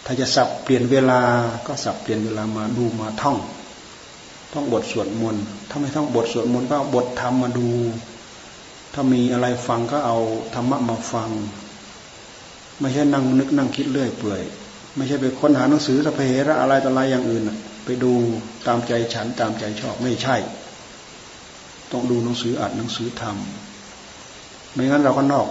[0.05, 1.21] ถ้าจะสับเปลี่ยนเวลา
[1.67, 3.39] ก็สับเปลี่ยนเวลามาดูมาท่อง
[4.53, 7.69] ต้องบทสวดมนต์ถ้าไม่ท่องบทสวดมนต์ก็บทธรรมมาดู
[8.95, 10.19] ถ้ามีอะไรฟังก็เอา
[10.55, 11.31] ธรรมะมาฟัง
[12.81, 14.43] ไม่ใช่นั่งนึกนั่งคิดเรื่อยเปื่อย
[14.97, 17.43] ไม่ใช่ไปค้นหาหนังสือสเพระอะไรต่ออะไรอย่างอื่น
[17.85, 18.13] ไปดู
[18.67, 20.37] ตามใจฉันตามใจชอบไม่ใช่
[21.93, 23.37] ต้องดูหนังสืออ่านหนังสือธรรม
[24.73, 25.47] ไม่งั้นเราก็นอก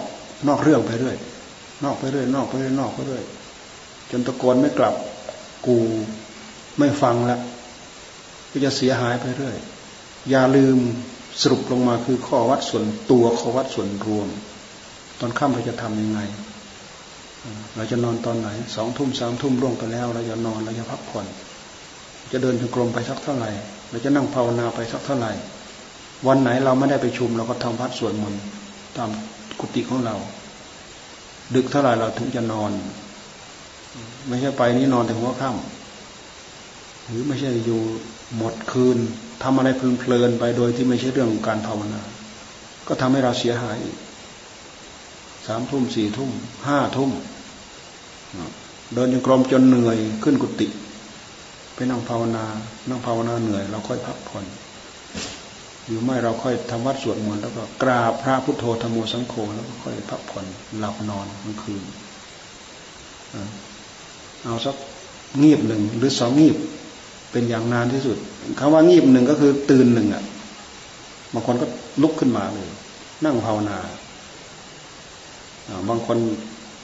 [0.48, 1.16] นอกเรื่องไปเรื่อย
[1.84, 3.24] นอกไปเรื่อย นอกไปเรื่อย นอกไปเรื่อย
[4.10, 4.94] จนตะโกนไม่กลับ
[5.66, 5.76] กู
[6.78, 7.40] ไม่ฟังแล้ว
[8.50, 9.56] ก็จะเสียหายไปเรื่อย
[10.30, 10.78] อย่าลืม
[11.40, 14.28] สรุปลงมาคือข้อวัดส่วนตัวข้อวัดส่วนรวม
[15.20, 16.20] ตอนค่ำเราจะทํำยังไง
[17.76, 21.26] เราจะนอนตอนไหน สองทุ่มสามทุ่มล่วงไปแล้ว เราจะนอนเราจะพักผ่อน
[22.32, 23.50] จะเดินจงกรมไปสักเท่าไหร่
[23.90, 25.32] เราจะนั่งภาวนาไปสักเท่าไหร่
[26.26, 28.40] วันไหนเราไม่ได้ไปชุมเราก็ทำพัดส่วนมนต์
[28.96, 29.10] ตาม
[29.60, 30.16] กุฏิของเรา
[31.54, 32.72] ดึกเท่าไหร่เราถึงจะนอน
[34.28, 37.80] ไม่ใช่ไปนี้นอนถึงหัวค่ำหรือไม่ใช่อยู่
[38.36, 38.98] หมดคืน
[39.42, 42.02] ทำอะไรเพลินไปโดยที่ไม่ใช่เรื่องการภาวนา
[42.88, 43.78] ก็ทำให้เราเสียหาย
[45.46, 46.30] สามทุ่มสี่ทุ่ม
[46.66, 47.10] ห้าทุ่ม
[48.94, 50.68] เดินยังกรมจนเหนื่อยขึ้นกุฏิ
[51.74, 52.44] ไปนั่งภาวนา
[52.88, 54.44] นั่งภาวนาเหนื่อย เราค่อยพักผ่อน
[55.90, 60.44] หรือไม่เราค่อยทำวัดสวดมนต์แล้วก็กราบพระพุทโธธรรมโมสังโฆแล้วก็ค่อยพักผ่อน
[60.78, 61.82] หลับนอนกลางคืน
[64.44, 64.76] เอาสัก
[65.42, 66.56] งีบหนึ่งหรือสองงีบ
[67.30, 68.16] เป็นอย่างนานที่สุด
[68.58, 70.22] คำว่างีบหนึ่งก็คือตื่นหนึ่งอะ
[71.32, 71.66] บางคนก็
[72.02, 72.68] ลุกขึ้นมาเลย
[73.24, 73.78] นั่งภาวนา
[75.88, 76.18] บางคน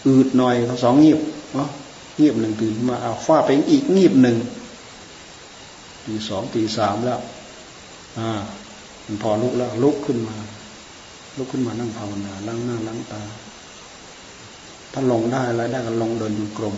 [0.07, 1.19] อืดหน่อยเขาสองงีบ
[1.55, 1.71] เนาะ
[2.21, 4.37] งีบหนึ่งตื่นมาเอาฟ้าไปอีกงีบหนึ่ง
[6.07, 7.21] ตีสองตีสามแล้ว
[8.19, 8.31] อ่า
[9.23, 10.37] พอลุกแล้วลุกขึ้นมา
[11.38, 13.23] ลุกขึ้นมานั่งภาวนาล้างหน้าล้างตา
[14.92, 16.77] ถ้าลงได้อะไรได้ก็ลงเดินอยู่กลม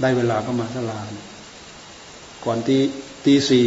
[0.00, 1.00] ได้เวลาก็มาสลา
[2.44, 2.76] ก่อนตี
[3.24, 3.66] ตีสี่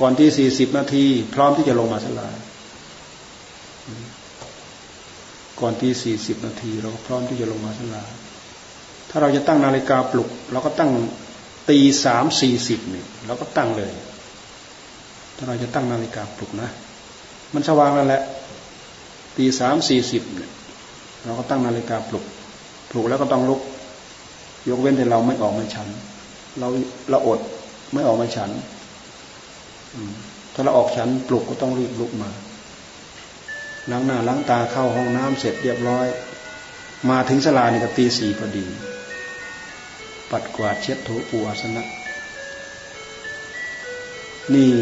[0.00, 1.04] ก่อนที่สี่สิบนาที
[1.34, 2.28] พร้อมที่จะลงมาสลา
[5.60, 8.02] ก่อนที่สี่สิบนาที เราก็พร้อมที่จะลงมาสลา
[9.10, 10.90] ถ้าเราจะตั้งนาฬิกาปลุก เราก็ตั้ง
[11.70, 13.92] ตีสามสี่สิบเนี่ยเราก็ตั้งเลย
[15.40, 16.68] ถ้าเราจะตั้งนาฬิกาปลุกนะ
[17.54, 18.22] มันสว่างแล้วแหละ
[19.36, 20.50] ตีสามสี่สิบเนี่ย
[21.24, 22.24] เราก็ตั้งนาฬิกาปลุก
[22.90, 23.60] ปลุกแล้วก็ต้องลุก
[24.68, 25.88] ยกเว้นแต่เราไม่ออกมาฉัน
[26.58, 26.68] เรา
[27.10, 27.40] เราอด
[27.92, 28.50] ไม่ออกมาฉัน
[30.54, 32.30] ถ้าเราออกฉันปลุกก็ต้องรีบลุกมา
[33.90, 36.06] ล้างหน้าล้างตาเข้าห้องน้ำเสร็จเรียบร้อย
[37.10, 38.64] มาถึงสลานี่ก็ตีสี่พอดี
[40.30, 41.84] ปัดกวาดเช็ดถูปูอาสนะ
[44.54, 44.72] นี่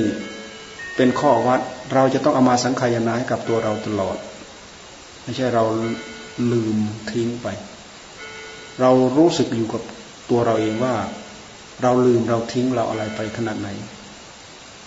[0.98, 1.60] เป็นข้อวัด
[1.94, 4.16] เราจะต้องเอามาสังขายนาให้กับตัวเราตลอด
[5.22, 5.64] ไม่ใช่เรา
[6.52, 6.76] ลืม
[7.10, 7.46] ทิ้งไป
[8.80, 9.82] เรารู้สึกอยู่กับ
[10.30, 10.94] ตัวเราเองว่า
[11.82, 13.68] เราลืมเราทิ้งเราอะไรไปขนาดไหน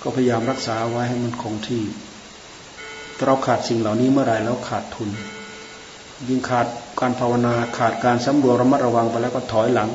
[0.02, 1.84] ก็พยายามรักษาไว้ให้มันคงที่
[3.26, 5.10] เราขาดสิ่งเหล่านี้เมื่อไรแล้วขาดทุน
[6.28, 6.68] ยิ่งขาด
[7.00, 9.90] การภาวนาขาดการสำรวจระมัดระวังไปแล้วก็ถอยหลัง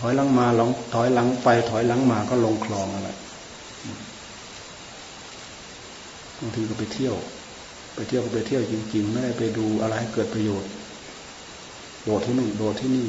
[0.00, 3.10] ถอยหลังมาหลงถอยหลังไปถอยหลังมาก็ลงคลองอะไร
[6.40, 7.14] บางทีก็ไปเที่ยว
[7.94, 10.70] ไปเที่ยวก็ไปเที่ยวจริง ๆ ไม่ได้ไปดูอะไรให้เกิดประโยชน์
[12.04, 13.08] โดดที่นู่นโดดที่นี่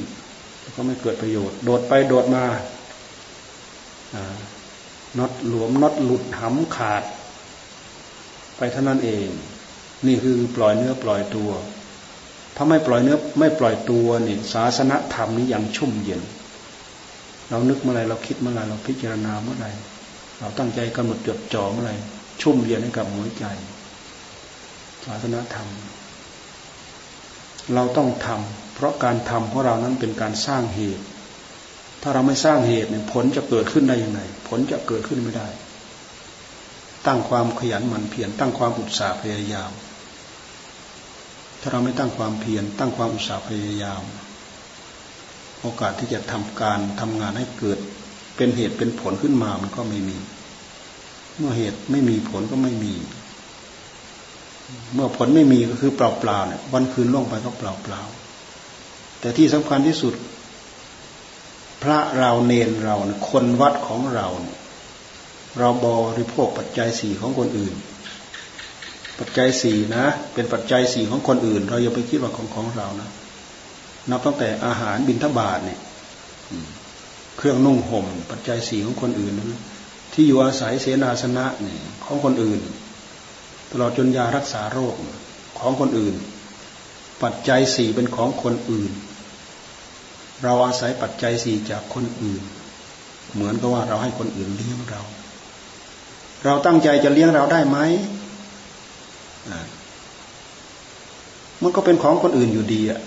[0.59, 2.43] ไปก็ไม่เกิดประโยชน์ โดดไปโดดมา
[5.17, 7.03] น็อตหลวมน็อตหลุดหำขาด
[8.57, 9.27] ไปเท่านั้นเอง
[10.07, 11.51] นี่คือปล่อยเนื้อปล่อยตัว
[12.55, 16.21] ถ้าไม่ปล่อยเนื้อไม่ปล่อยตัวนี่ศาสนธรรมนี้ยังชุ่มเย็น
[17.49, 19.67] เรานึกเมื่อไรเราคิดเมื่อไรเราพิจารณาเมื่อไร
[20.39, 21.91] เราตั้งใจกำหนดจดจ่อเมื่อไร
[22.41, 23.45] ชุ่มเย็นให้กับหัวใจ
[25.05, 25.69] ศาสนาธรรม
[27.73, 31.05] เราต้องทำเพราะการทำของเรานั้นเป็นการสร้างเหตุ
[32.01, 35.47] ถ้าเราไม่สร้างเหตุเนี่ยผลจะเกิดขึ้นได้ยังไง ผลจะเกิดขึ้นไม่ได้
[37.05, 39.71] ตั้งความขยันหมั่นเพียรตั้งความอุตสาห์พยายาม
[41.61, 44.03] ถ้าเราไม่ตั้งความเพียรตั้งความอุตสาห์พยายาม
[45.61, 47.79] โอกาสที่จะทำการทำงานให้เกิด
[48.35, 50.17] เป็นเหตุเป็นผลขึ้นมามันก็ไม่มี
[51.39, 52.93] เมื่อเหตุไม่มีผลก็ไม่มี
[54.93, 60.13] เมื่อผลไม่มีก็คือเปล่าๆเนี่ยวันคืนล่วงไปก็เปล่าๆแต่ที่สำคัญที่สุด
[61.83, 62.95] พระเราเนนเรา
[63.29, 64.27] คนวัดของเรา
[65.59, 67.75] เราบริโภคปัจจัยสี่ของคนอื่น
[69.19, 73.09] ปัจจัยสี่นะ เป็นปัจจัยสี่ของคนอื่น เราอย่าไปคิดว่าของของเรานะ
[74.09, 75.79] นับตั้งแต่อาหารบิณฑบาตเนี่ย
[77.37, 79.53] เครื่องนุ่งห่ม ปัจจัยสี่ของคนอื่นนั้น
[80.21, 82.59] ที่อยู่อาศัยเสนาสนะเนี่ยของคนอื่น
[83.71, 84.95] ตลอดจนยารักษาโรค
[85.59, 86.15] ของคนอื่น
[87.23, 88.91] ปัจจัยสี่เป็นของคนอื่น
[90.43, 92.41] เราอาศัยปัจจัยสี่จากคนอื่น
[93.33, 95.01] เหมือนกับว่าเราให้คนอื่นเลี้ยงเรา
[96.45, 97.77] เราตั้งใจจะเลี้ยงเราได้ไหม
[101.61, 103.01] มันก็เป็นของคนอื่นอยู่ดีอะ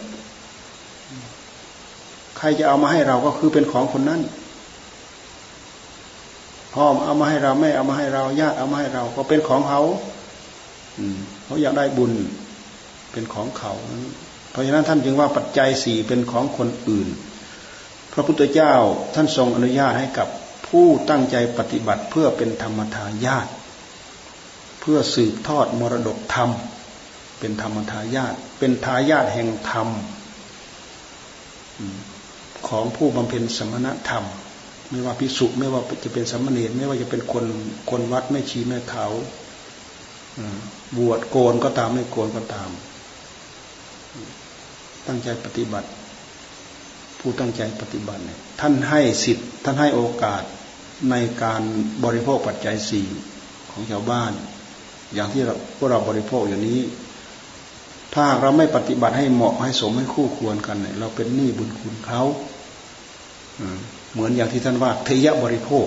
[2.39, 4.23] ใครจะเอามาให้เราก็คือเป็นของคนนั้น
[6.73, 9.81] พ่อเอามาให้เราแม่เอามาให้เราญาติเอามาให้เรา ก็เป็นของเขา
[11.45, 12.13] เขาอยากได้บุญ
[13.13, 13.73] เป็นของเขา
[14.51, 17.09] เพราะฉะนั้นท่านจึงว่าปัจจัยสี่เป็นของคนอื่น
[18.13, 18.75] พระพุทธเจ้า
[19.15, 20.29] ท่านทรงอนุญาตให้กับ
[20.69, 23.47] ผู้ตั้งใจปฏิบัติเพื่อเป็นธรรมทายาท
[24.81, 26.51] เพื่อสืบทอดมรดกธรรม
[27.39, 29.89] เป็นธรรมทายาทเป็นทายาทแห่งธรรม
[32.69, 34.25] ของผู้บำเพ็ญสมณธรรม
[34.93, 37.45] ไม่ว่าพิสุไม่ว่าจะเป็นสมณีไม่ว่าจะเป็นคน
[37.91, 39.07] คนวัดไม่ชีไม่เขา
[40.97, 42.71] บวชโกนก็ตามไม่โกนก็ตาม
[45.07, 45.89] ตั้งใจปฏิบัติ
[47.19, 50.43] ผู้ตั้งใจปฏิบัติเนี่ยท่านให้สิทธิ์ท่านให้โอกาส
[51.11, 51.63] ในการ
[52.05, 53.07] บริโภคปัจจัยสี่
[53.71, 54.33] ของชาวบ้าน
[55.15, 56.81] อย่างที่เราพวกเราบริโภคอย่างนี้
[58.15, 62.23] ถ้าเราไม่ปฏิบัติให้เหมาะให้สมให้คู่ควรกันเนี่ยเราเป็นหนี้บุญคุณเขา
[64.13, 65.87] เหมือนอย่างที่ท่านว่าเทยะบริโภค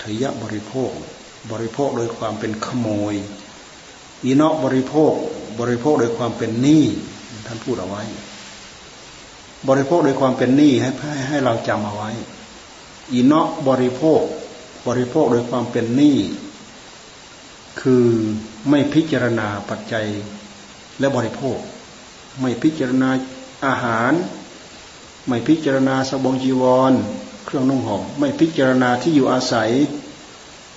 [0.00, 0.90] เทยะบริโภค
[1.50, 3.14] บริโภคโดยความเป็นขโมย
[4.24, 5.12] อีนอกบริโภค
[5.60, 6.84] บริโภคโดยความเป็นหนี้
[7.46, 8.02] ท่านพูดเอาไว้
[9.68, 10.90] บริโภคโดยความเป็นหนี้ให้
[11.28, 12.10] ให้เราจำเอาไว้
[13.12, 14.20] อีนาะบริโภค
[14.86, 16.18] บริโภคโดยความเป็นหนี้
[17.80, 18.06] คือ
[18.68, 20.06] ไม่พิจารณาปัจจัย
[20.98, 21.58] และบริโภค
[22.40, 23.10] ไม่พิจารณา
[23.66, 24.12] อาหาร
[25.28, 26.92] ไม่พิจารณาสบงจีวร
[27.46, 29.70] เครื่องนุ่งห่มไม่พิจารณาที่อยู่อาศัย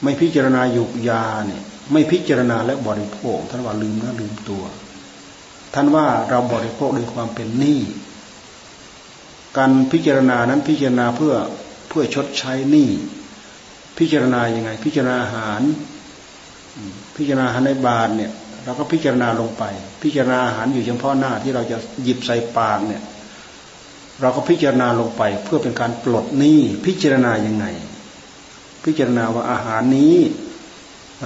[0.04, 4.64] ไม่พิจารณาหยุกยาเนี่ยไม่พิจารณาและบริโภคท่านว่าลืมนะลืมตัว
[5.74, 7.82] ท่านว่าเราบริโภคด้วยความเป็นหนี้
[9.58, 11.34] การพิจารณานั้นพิจารณาเพื่อ
[11.90, 12.90] เพื่อชดใช้หนี้
[13.98, 15.62] พิจารณาอยังไง พิจารณาอาหาร
[17.16, 18.32] พิจารณาอาหารในบาทเนี่ย
[18.64, 19.64] เราก็พิจารณาลงไป
[20.04, 23.04] พิจารณาอาหารอยู่เฉพาะหน้าที่เราจะหยิบใส่ปากเนี่ย
[24.22, 27.66] เราก็พิจารณาลงไปเพื่อเป็นการปลดหนี้พิจารณายังไง
[28.86, 30.16] พิจารณาว่าอาหารนี้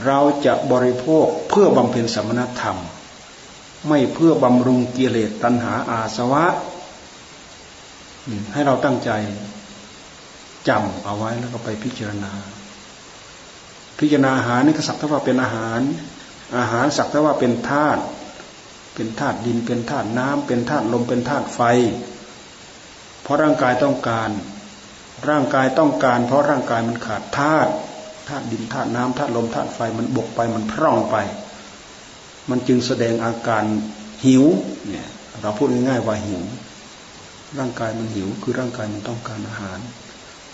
[0.06, 2.78] เราจะบริโภคเพื่อบำเพ็ญสมณธรรม
[3.88, 6.46] ไม่เพื่อบำรุงกิเลสตัณหาอาสวะ
[8.54, 9.12] ให้เราตั้งใจ
[10.68, 12.32] จำเอาไว้แล้วก็ไปพิจารณา
[14.00, 15.82] พิจารณาอาหารนี่ก็สักเท่าว่าเป็นอาหาร
[16.58, 18.02] อาหารสักเท่าว่าเป็นธาตุ
[18.96, 21.62] เป็นธาตุดินเป็นธาตุน้ำเป็นธาตุลมเป็นธาตุไฟ
[23.30, 24.30] ราะร่างกายต้องการ
[25.30, 27.72] ร่างกายต้องการ เพราะร่างกายมันขาดธาตุ
[28.28, 31.16] ธาตุดินธาตุน้ำธาตุลมธาตุไฟมันบกไปมันพร่องไป
[32.50, 33.64] มันจึงแสดงอาการ
[34.26, 34.44] หิว
[34.88, 35.08] เนี่ย
[35.42, 36.44] เราพูดง่ายๆว่าหิว
[37.60, 39.80] ร่างกายมันหิวคือร่างกายมันต้องการอาหาร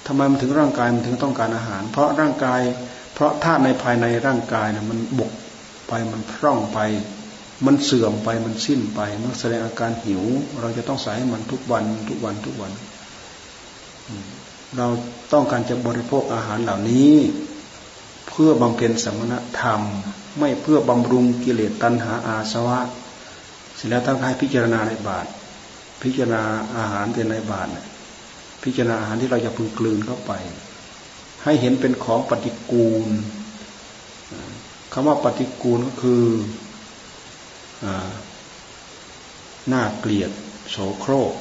[0.08, 2.62] ทำไมมันถึงร่างกายมันถึงต้องการอาหาร เพราะร่างกาย
[3.14, 5.32] เพราะธาตุในภายในร่างกายนะมันบก
[5.88, 6.80] ไปมันพร่องไป
[7.65, 10.24] มันเสื่อมไปมันสิ้นไป มันแสดงอาการหิว
[10.62, 12.72] เราจะต้องใส่ให้มันทุกวันทุกวันทุกวัน
[14.78, 14.88] เรา
[15.34, 17.13] ต้องการจะบริโภคอาหารเหล่านี้
[18.28, 19.82] เพื่อบำเพ็ญสมณธรรม
[20.39, 22.80] ไม่เพื่อบำรุงกิเลสตัณหาอาสวะ
[23.76, 25.26] เสร็จแล้วท่านให้พิจารณาในบาท
[26.02, 26.41] พิจารณา
[26.78, 27.68] อาหารเป็นในบาท
[28.63, 30.32] พิจารณาอาหารที่เราจะพึงกลืนเข้าไป
[31.44, 33.08] ให้เห็นเป็นของปฏิกูล
[34.94, 36.24] คำว่าปฏิกูลก็คือ
[39.72, 40.32] น้าเกลียด
[40.72, 41.34] โสโครก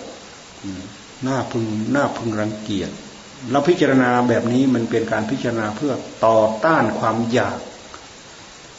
[1.25, 2.91] หน้าพึงหน้าพึงรังเกียจ
[3.51, 5.93] เราพิจารณาแบบนี้มันเป็นการพิจารณาเพื่อ
[6.25, 7.59] ต่อต้านความอยาก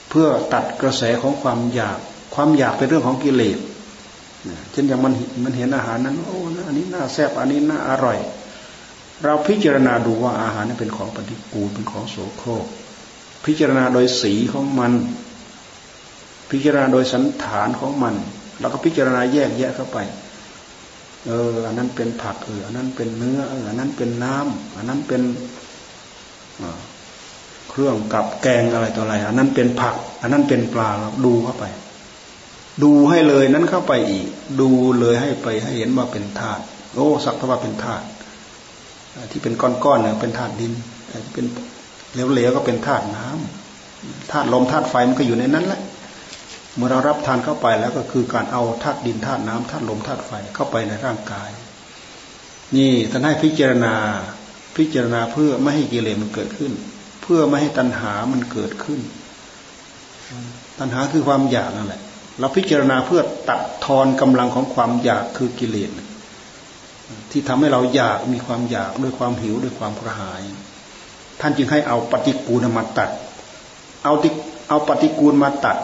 [0.10, 1.98] เพื่อตัดกระแสของความอยาก
[2.36, 3.60] ความอยากเป็นเรื่องของกิเลส
[4.72, 5.14] เช่นอย่างมัน
[5.44, 8.18] มันเห็นอาหารนั้นโอ้อันนี้น่าแซ่บอันนี้น่าอร่อย
[9.24, 12.66] เราพิจารณาดูว่าอาหารนั้นเป็นของปฏิกูลเป็นของโสโครก
[13.46, 14.92] พิจารณาโดยสีของมัน
[16.52, 18.16] พิจารณาโดยสันฐานของมัน
[18.60, 19.98] แล้วก็พิจารณาแยกแยะเข้าไป
[21.26, 25.22] เออ อันนั้นเป็นผักเอออันนั้นเป็นเนื้อเอออันนั้นเป็นน้ำอันนั้นเป็น
[27.70, 31.66] เครื่องกับแกงอะไรต่ออะไร อันนั้นเป็นผัก อันนั้นเป็นปลาเราดูเข้าไป
[32.84, 34.28] ดูให้เลยนั้นเข้าไปอีก
[34.62, 38.06] ดูเลยให้ไปให้เห็นว่าเป็นธาตุโอ้สักว่าเป็นธาตุ
[39.32, 40.74] ที่เป็นก้อนๆเนี่ยเป็นธาตุดิน
[41.34, 41.46] เป็น
[42.14, 45.82] เหลวๆก็เป็นธาตุน้ำธาตุลมธาตุไฟมันก็อยู่ในนั้นแหละ
[46.76, 51.50] เมื่อเรารับทานเข้าไปแล้วก็คือการเอาธาตุดินธาตุน้ำธาตุลมธาตุไฟเข้าไปในร่างกาย
[52.76, 53.96] นี่ท่านให้พิจารณา
[54.78, 56.72] พิจารณาเพื่อไม่ให้กิเลสมันเกิดขึ้น
[57.22, 59.00] เพื่อไม่ให้ตัณหามันเกิดขึ้น
[60.80, 62.02] ตัณหาคือความอยากนั่นแหละ
[62.40, 65.90] เราพิจารณาเพื่อตัดทอนกำลังของความอยากคือกิเลส
[67.32, 70.42] ที่ทำให้เราอยากมีความอยากด้วยความหิวด้วยความกระหาย
[71.42, 73.10] ท่านจึงให้เอาปฏิกูลมาตัด
[74.04, 74.30] เอาติ
[74.70, 75.78] เอาปฏิกูลมาตัด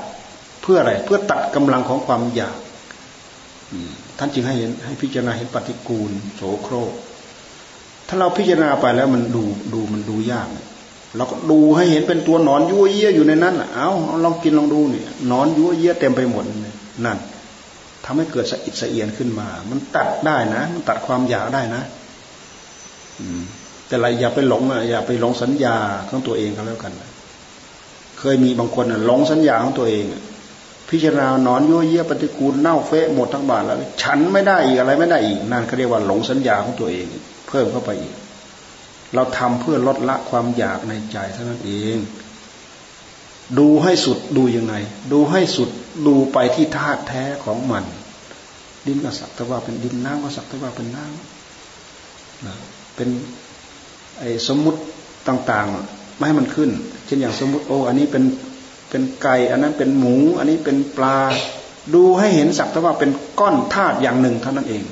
[0.62, 2.58] เพื่ออะไร เพื่อตัดกำลังของความอยาก
[4.18, 6.94] ท่านจึงให้เห็นให้พิจารณาเห็นปฏิกูล โสโครก
[8.08, 9.44] ถ้าเราพิจารณาไปแล้วมันดู
[9.74, 10.48] ดูมันดูยาก
[11.18, 13.90] เราก็ดูให้เห็นเป็นตัวหนอนยั่วเยี่ยอยู่ในนั้นเอา
[14.24, 16.44] ลองกินลองดูเนี่ยนอนยั่วเยี่ยเต็มไปหมด
[17.06, 17.18] นั่น
[18.06, 21.82] ทำให้เกิดสะอิดสะเอียนขึ้นมา มันตัดได้นะ มันตัดความอยากได้นะ
[23.20, 23.42] อืม
[23.88, 25.76] แต่เรอย่าไปหลงอะอย่าไปหลงสัญญา
[26.10, 26.94] ของตัวเองก็แล้วกัน
[28.20, 30.06] เคยมีบางคนหลงสัญญาของตัวเอง
[30.92, 37.06] พิจารณานอนยั่วเยี่ยปฏิกูลเน่าเฟะหมดทั้งบาทแล้ว ฉันไม่ได้อีกอะไรไม่ได้อีกนั่นเขาเรียกว่าหลงสัญญาของตัวเอง
[37.48, 38.14] เพิ่มเข้าไปอีก
[39.16, 41.98] เราทำเพื่อลดละความอยากในใจเท่านั้นเอง
[43.60, 44.76] ดูให้สุดดูยังไง
[45.12, 45.70] ดูให้สุด
[46.08, 47.84] ดูไปที่ธาตุแท้ของมัน
[48.86, 52.56] ดินก็สักแต่ว่าเป็นดินน้ำก็สักแต่ว่าเป็นน้ำนะ
[52.96, 53.10] เป็น
[54.20, 54.80] ไอ้สมมุติ
[55.28, 56.70] ต่าง ๆ ไม่ให้มันขึ้น
[57.06, 58.24] เช่นอย่างสมมุติโอ้อันนี้เป็น
[58.92, 61.18] เป็นไก่อันนั้นเป็นหมู อันนี้เป็นปลา
[61.94, 64.84] ดูให้เห็นสักแต่ว่าเป็นก้อนธาตุอย่างหนึ่งเท่านั้นเอง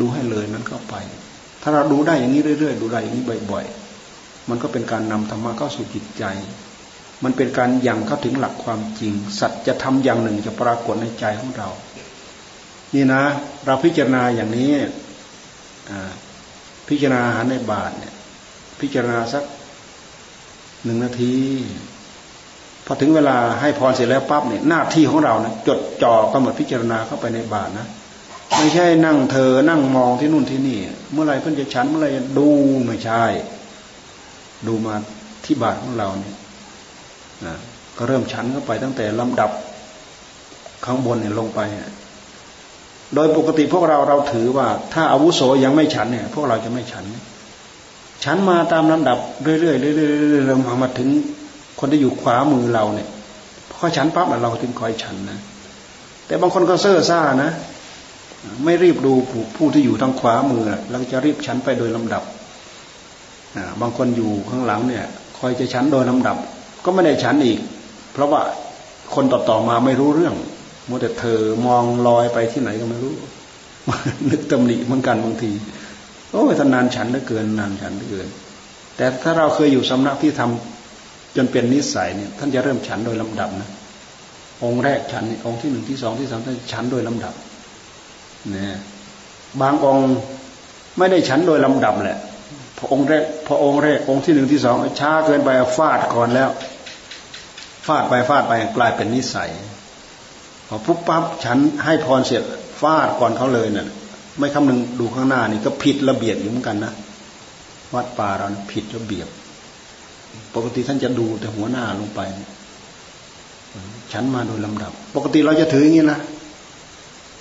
[0.00, 0.94] ดูให้เลยนั้นเข้าไป
[1.62, 6.24] ถ้าเราดูได้อย่างนี้เรื่อยๆ ดูได้อย่างนี้บ่อยๆ มันก็เป็นการนำธรรมะเข้าสู่จิตใจ
[7.24, 11.68] มันเป็นการยังเข้าถึงหลักความจริง สัจจะทำอย่างหนึ่งจะปรากฏในใจของเรา
[12.94, 13.22] นี่นะ
[13.66, 14.70] เราพิจารณาอย่างนี้
[16.88, 18.14] พิจารณาอาหารในบาทเนี่ย
[18.80, 19.44] พิจารณาสัก
[20.84, 21.36] หนึ่งนาที
[22.86, 27.86] พอถึงเวลาให้พรเสร็จแล้วปั๊บเนี่ยหน้าที่ของเรานะจดจ่อกำหนดพิจารณาเข้าไปในบาทนะ
[28.58, 30.78] ไม่ใช่นั่งเธอนั่งมองที่นู่นที่นี่
[31.12, 32.48] เมื่อไรเพื่อนจะฉันเมื่อไรดู
[32.86, 33.24] ไม่ใช่
[34.66, 34.94] ดูมา
[35.44, 36.36] ที่บาทของเราเนี่ย
[37.46, 37.56] นะ
[37.96, 39.50] ก็เริ่มฉันเข้าไปตั้งแต่ลำดับ
[40.84, 41.60] ข้างบนเนี่ยลงไป
[43.14, 47.04] โดยปกติพวกเราเราถือว่า ถ้าอาวุโสยังไม่ฉันเนี่ย พวกเราจะไม่ฉัน
[48.24, 51.08] ฉันมาตามลำดับเรื่อยๆเรื่อยๆเรามาถึง
[51.78, 53.08] คนที่อยู่ขวามือเราเนี่ย
[53.72, 55.38] พอฉันปั๊บเราถึงคอยฉันนะ
[56.26, 57.50] แต่บางคนก็เซ่อซ่านะ
[58.64, 62.22] ไม่รีบดูผู้ผู้ที่อยู่ทางขวามือเราจะรีบฉันไปโดยลำดับ
[63.80, 65.04] บางคนอยู่ข้างหลังเนี่ย
[65.38, 66.36] คอยจะฉันโดยลำดับ
[66.84, 67.58] ก็ไม่ได้ฉันอีก
[68.12, 68.42] เพราะว่า
[69.14, 70.34] คนต่อๆมาไม่รู้เรื่อง
[70.88, 73.14] มัวแต่เธอมองลอยไปที่ไหนก็ไม่รู้
[74.30, 75.50] นึกตำหนิเหมือนกันบางที
[76.32, 78.28] โอ้ยท่านนานฉันเหลือเกินนานฉันเหลือเกิน
[78.96, 80.75] แต่ถ้าเราเคยอยู่สำนักที่ทำ
[81.36, 83.70] จนเป็นนิสัยเนี่ยท่านจะเริ่มฉันโดยลำดับนะ
[84.64, 87.34] องค์แรกฉันองค์ที่หนึ่งที่สองที่สามท่านฉันโดยลำดับ
[88.50, 88.76] เนี่ย
[89.60, 90.10] บางองค์
[90.98, 92.18] ไม่ได้ฉันโดยลำดับแหละ
[92.78, 96.50] พอองค์แรกพอองค์แรกองค์ที่หนึ่งที่สองช้าเกินไปฟาดก่อนแล้ว
[97.86, 99.50] ฟาดไปฟาดไปกลายเป็นนิสัย
[100.68, 102.42] พอปุ๊บปั๊บฉันให้พรเสร็จ
[102.80, 103.86] ฟาดก่อนเขาเลยเนะ่ย
[104.38, 106.92] ไม่คำนึงดูข้างหน้านี่ก็ผิดระเบียบอยู่เหมือนกันนะ
[107.94, 109.28] วัดป่าเราผิดระเบียบ
[110.54, 112.20] ปกติท่านจะดูแต่หัวหน้าลงไป
[114.12, 116.20] ฉันมาโดยลำดับ ปกติเราจะถืออย่างนี้นะ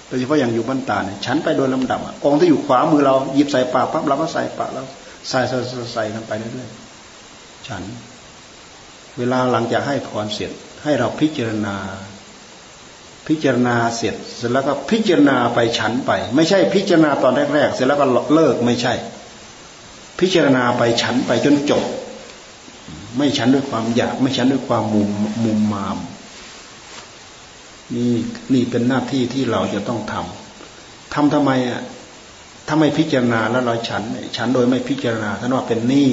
[0.08, 4.86] โดยเฉพาะอย่างอยู่บ้านตาเนี่ยฉันไปโดยลำดับองค์ที่อยู่ขวามือเราหยิบใส่ปากปั๊บเราก็ใส่ปากแล้ว
[5.30, 5.58] ใส่ใส่
[5.94, 7.84] ใส่กันไปเรื่อยๆฉัน
[9.18, 10.52] เวลาหลังจากให้พรเสร็จ
[10.84, 11.76] ให้เราพิจารณา
[13.28, 18.94] พิจารณาเสร็จ เสร็จแล้วก็พิจารณาไปฉันไป ไม่ใช่พิจารณาตอนแรกๆเสร็จแล้วก็เลิกไม่ใช่
[20.20, 21.84] พิจารณาไปฉันไปจนจบ
[23.18, 25.10] ไม่ฉันด้วยความอยาก ไม่ฉันด้วยความมุม
[25.46, 25.98] มุมมาม
[27.96, 28.14] นี่
[28.54, 31.82] นี่เป็นหน้าที่ที่เราจะต้องทำทำทำไมอะ
[32.68, 34.04] ถ้าไม่พิจารณาแล้วเราฉัน
[34.36, 36.12] ฉันโดยไม่พิจารณาท่านว่าเป็นหนี้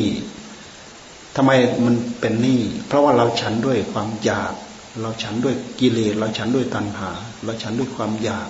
[1.37, 1.51] ทำไม
[1.85, 4.53] มันเป็นหนี้เพราะว่าเราฉันด้วยความอยาก
[5.01, 7.11] เราฉันด้วยกิเลสเราฉันด้วยตัณหา
[7.45, 8.49] เราฉันด้วยความอยาก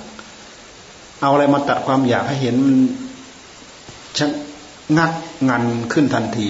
[1.20, 2.78] เอาอะไรมาตัดความอยากให้เห็นมัน
[4.18, 4.26] ชั
[4.96, 5.12] งัด
[5.48, 6.48] งันขึ้นทันที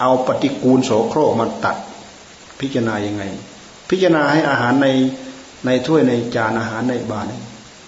[0.00, 1.76] เอาปฏิกูลโสโครกมาตัด
[2.60, 3.22] พิจารณายังไง
[3.90, 4.88] พิจารณาให้อาหารใน
[5.66, 7.32] ในถ้วยในจานอาหารในบาตร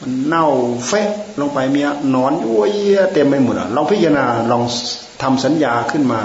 [0.00, 0.46] มันเน่า
[0.86, 1.08] เฟะ
[1.40, 1.80] ลงไปมี
[2.14, 4.62] นอนยั่วเยี่ยเต็มไปหมดอะลองพิจารณาลอง
[5.22, 6.20] ทำสัญญาขึ้นมา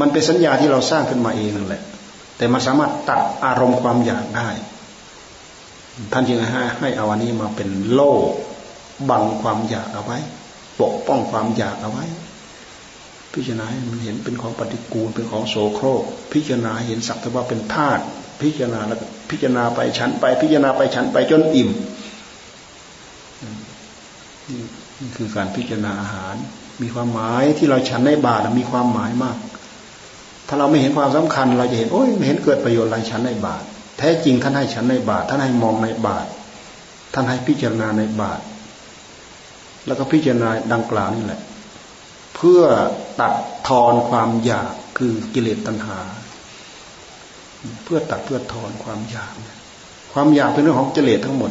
[0.00, 1.82] มันเป็นสัญญาที่เราสร้างขึ้นมาเองนั่นแหละ
[2.36, 4.48] แต่มันสามารถตัดอารมณ์ความอยากได้
[6.12, 8.12] ท่านจึงให้ให้อาอันนี้มาเป็นโล่
[9.10, 10.18] บังความอยากเอาไว้
[10.80, 12.04] ปกป้องความอยากเอาไว้
[13.34, 16.02] พิจารณาให้มันเห็นเป็นของปฏิกูลเป็นของโสโครก
[16.32, 18.02] พิจารณาเห็นสักแต่ว่าเป็นธาตุ
[18.40, 18.98] พิจารณาแล้ว
[19.30, 21.70] พิจารณาไปฉันไป พิจารณาไปฉันไปจนอิ่ม
[25.00, 26.34] นี่คือการพิจารณาอาหาร
[26.82, 29.36] มีความหมายที่เราฉันในบาตรมีความหมายมาก
[30.48, 33.64] ถ้าเราไม่เห็นความสำคัญ เราจะเห็นโอ้ยไม่เห็นเกิดประโยชน์อะไรฉันในบาตร
[33.98, 36.28] แท้จริงท่านให้ฉันในบาตรท่านให้มองในบาตร
[37.14, 38.42] ท่านให้พิจารณาในบาตร
[39.86, 41.40] แล้วก็พิจารณาดังกล่าวนี่แหละ
[42.36, 42.62] เพื่อ
[43.20, 43.32] ตัด
[43.68, 45.98] ทอนความอยากคือกิเลสตัณหา
[47.84, 49.34] เพื่อตัดเพื่อทอนความอยาก
[50.12, 51.50] ความอยากเป็นเรื่องของกิเลสทั้งหมด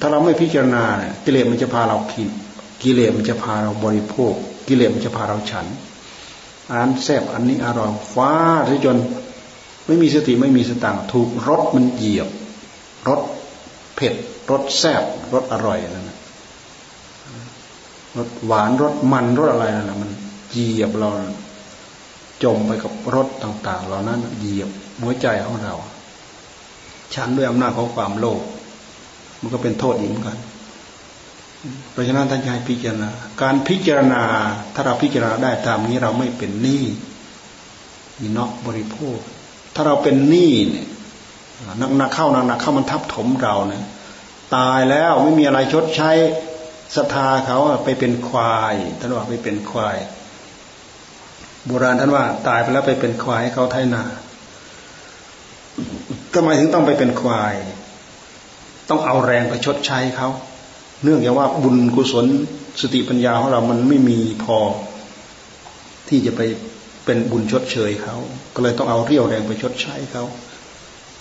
[0.00, 2.28] ถ้าเราไม่พิจารณาเนี่ยกิเลสมันจะพาเราผิด
[2.82, 4.32] กิเลสมันจะพาเราบริโภค
[4.68, 5.66] กิเลสมันจะพาเราฉัน
[6.70, 8.32] อันแซบอันนี้อร่อยฟ้า
[8.68, 8.96] ที่จน
[9.86, 12.28] ไม่มีสติไม่มีสตังถูกรสมันเหยียบ
[13.08, 13.20] รส
[13.94, 14.14] เผ็ด
[14.50, 15.02] รสแซบ
[15.34, 16.07] รสอร่อยนั่น
[18.16, 20.10] รสหวานรสมันรสอะไรนั่นแหละมัน
[20.50, 21.08] เหยียบเรา
[22.42, 25.74] จมไปกับรสต่างๆเหล่านั้นเหยียบหัวใจของเรา
[27.14, 28.40] ฉันด้วยอำนาจของความโลภ
[29.40, 30.38] มันก็เป็นโทษอีกเหมือนกัน
[31.92, 33.10] เพราะฉะนั้นท่านให้พิจารณา
[33.42, 34.22] การพิจารณา
[34.74, 36.84] ถ้าเราพิจารณาได้ตามนี้เราไม่เป็นหนี้
[38.20, 39.18] มีนอกบริโภค
[39.74, 40.86] ถ้าเราเป็นหนี้เนี่ย
[41.80, 43.84] นักนักเข้านักนักเข้ามันทับถมเราเนี่ย
[44.56, 46.10] ตายแล้วไม่มีอะไรชดใช้
[46.96, 49.98] ศรัทธาเขาไปเป็นควายท่านว่าไปเป็นควาย
[51.66, 54.02] โบราณท่านว่า ตายไปแล้วไปเป็นควายให้เขาไถนา
[56.34, 57.54] ทำไมถึงต้องไปเป็นควาย
[58.88, 60.28] ต้องเอาแรงไปชดใช้เขา
[61.04, 62.26] เนื่องจากว่าบุญกุศล
[62.80, 64.58] สติปัญญาของเรามันไม่มีพอ
[66.08, 66.40] ที่จะไป
[67.04, 68.16] เป็นบุญชดเชยเขา
[68.54, 70.24] ก็เลยต้องเอาเรี่ยวแรงไปชดใช้เขา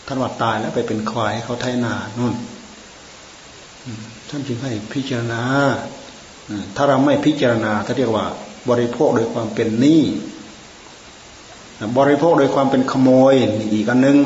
[0.08, 2.34] ท่านว่าตายแล้วไปเป็นควายเขาไถนานู่น
[4.30, 5.42] ท่านจึงให้พิจารณา
[6.76, 8.26] ถ้าเราไม่พิจารณาถ้าเรียกว่า
[8.70, 10.04] บริโภคโดยความเป็นหนี้
[11.98, 13.34] บริโภคโดยความเป็นขโมย
[13.74, 14.18] อีกอันหนึ่ง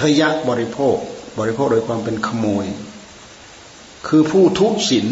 [0.00, 0.96] ทยะบริโภค
[1.38, 2.66] บริโภคโดยความเป็นขโมย
[4.08, 5.08] คือผู้ทุศิน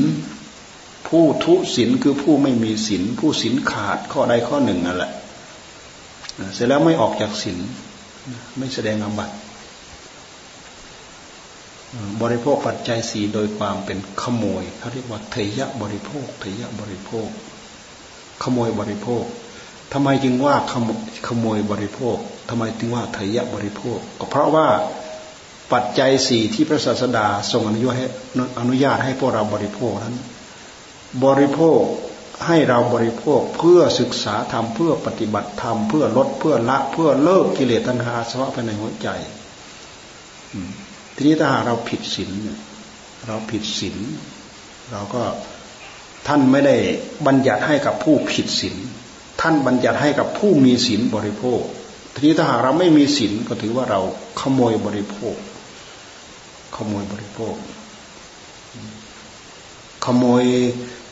[1.08, 5.12] ผู้ทุศินคือผู้ไม่มีศินผู้ศินขาดข้อใดข้อหนึ่งนั่นแหละ
[6.54, 7.58] เสร็จแล้วไม่ออกจากศิน
[8.58, 9.34] ไม่แสดงอาบัติ
[12.22, 17.28] บริโภคปัจจัยสีโดยความเป็นขโมยเขาเรียกว่าเทยะบริโภคเทยะบริโภค
[18.42, 19.24] ขโมยบริโภค
[19.92, 20.54] ทำไมจึงว่า
[21.26, 22.16] ขโมยบริโภค
[22.48, 24.68] ทำไมจึงว่าเทยะบริโภค ก็เพราะว่า
[25.72, 28.06] ปัจจัยสี่ที่พระศาสดาทรงอนุญาตให้
[28.60, 30.16] อนุญาตให้พวกเราบริโภคนั้น
[31.24, 31.80] บริโภค
[32.46, 39.08] ให้เราบริโภคเพื่อศึกษาธรรมเพื่อปฏิบัติธรรมเพื่อลดเพื่อละเพื่อเลิกกิเลสตัณหาสวะภายในหัวใจ
[41.20, 42.30] ทีนี้ถ้าหากเราผิดศีล
[43.26, 43.96] เราผิดศีล
[44.92, 45.22] เราก็
[46.26, 46.76] ท่านไม่ได้
[47.26, 48.76] บัญญัติให้กับผู้ผิดศีล
[49.40, 51.62] ท่านบัญญัติให้กับผู้มีศีลบริโภค
[52.14, 54.00] ทีนี้ถ้าหากเราไม่มีศีลก็ถือว่าเรา
[54.40, 55.34] ขโมยบริโภค
[56.76, 57.54] ขโมยบริโภค
[60.04, 60.44] ขโมย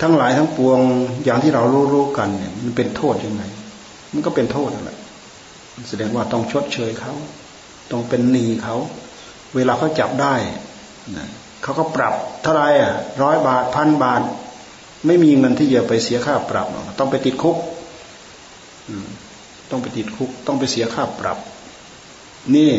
[0.03, 0.81] ทั้งหลายทั้งปวง
[1.25, 3.43] อย่างที่เรารู้ๆกันเนี่ยมันเป็นโทษยังไง
[4.13, 4.99] มันก็เป็นโทษนั่นแหละ
[5.89, 7.15] แสดงว่าต้องชดเชยเขา
[7.91, 8.77] ต้องเป็นหนี้เขา
[9.57, 10.35] เวลาเขาจับได้
[11.63, 12.93] เขาก็ปรับเท่าไรอะ
[13.23, 14.23] ร้อยบาทพันบาท
[15.07, 16.67] ไม่มีเงินที่จะไปเสียค่าปรับ
[16.99, 17.57] ต้องไปติดคุก
[19.71, 21.39] ต้องไปติดคุก ต้องไปเสียค่าปรับ
[22.55, 22.71] นี่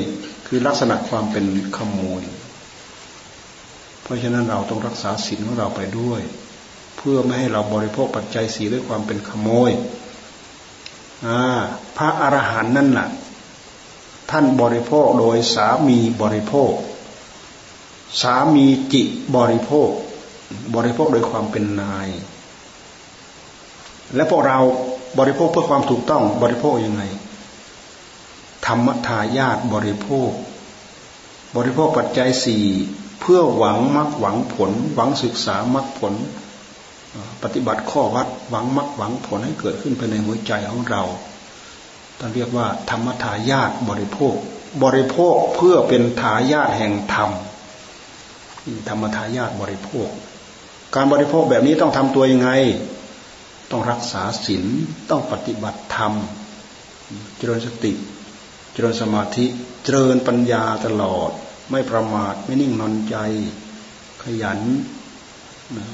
[0.48, 1.46] คือลักษณะความเป็น
[1.78, 2.24] ขโมย
[4.02, 6.22] เพราะฉะนั้นเราต้องรักษาศีลของเราไปด้วย
[6.98, 9.72] เพื่อไม่ให้เราบริโภคปัจจัยสีด้วยความเป็นขโมย
[11.98, 13.08] พระอรหันต์นั่นแหละ
[14.32, 16.72] ท่านบริโภคโดยสามีบริโภค
[18.22, 19.02] สามีจิ
[19.36, 19.90] บริโภค
[20.76, 22.08] บริโภคโดยความเป็นนาย
[24.16, 24.60] และพวกเรา
[25.20, 27.04] บริโภคเพื่อความถูกต้องบริโภคยังไง
[28.66, 30.30] ธรรมทายาทบริโภค
[31.56, 32.66] บริโภคปัจจัยสี่
[33.22, 36.14] เพื่อหวังมรรคหวังผล หวังศึกษามรรคผล
[37.44, 41.04] ปฏิบัติข้อวัดหวังมรรคหวังผลให้เกิดขึ้นภายในหัวใจของเรา
[42.20, 44.36] ท่านเรียกว่าธรรมทายาทบริโภค
[44.84, 47.32] บริโภคเพื่อเป็นทายาทแห่งธรรม
[48.90, 50.10] ธรรมทายาทบริโภค
[50.96, 52.50] การบริโภคแบบนี้ต้องทำตัวยังไง
[53.72, 54.66] ต้องรักษาศีล
[55.10, 56.14] ต้องปฏิบัติธรรม
[57.38, 57.94] เจริญสติ
[58.74, 59.46] เจริญสมาธิ
[59.84, 61.30] เจริญปัญญาตลอด
[61.72, 63.16] ไม่ประมาทไม่นิ่งนอนใจ
[64.24, 64.60] ขยัน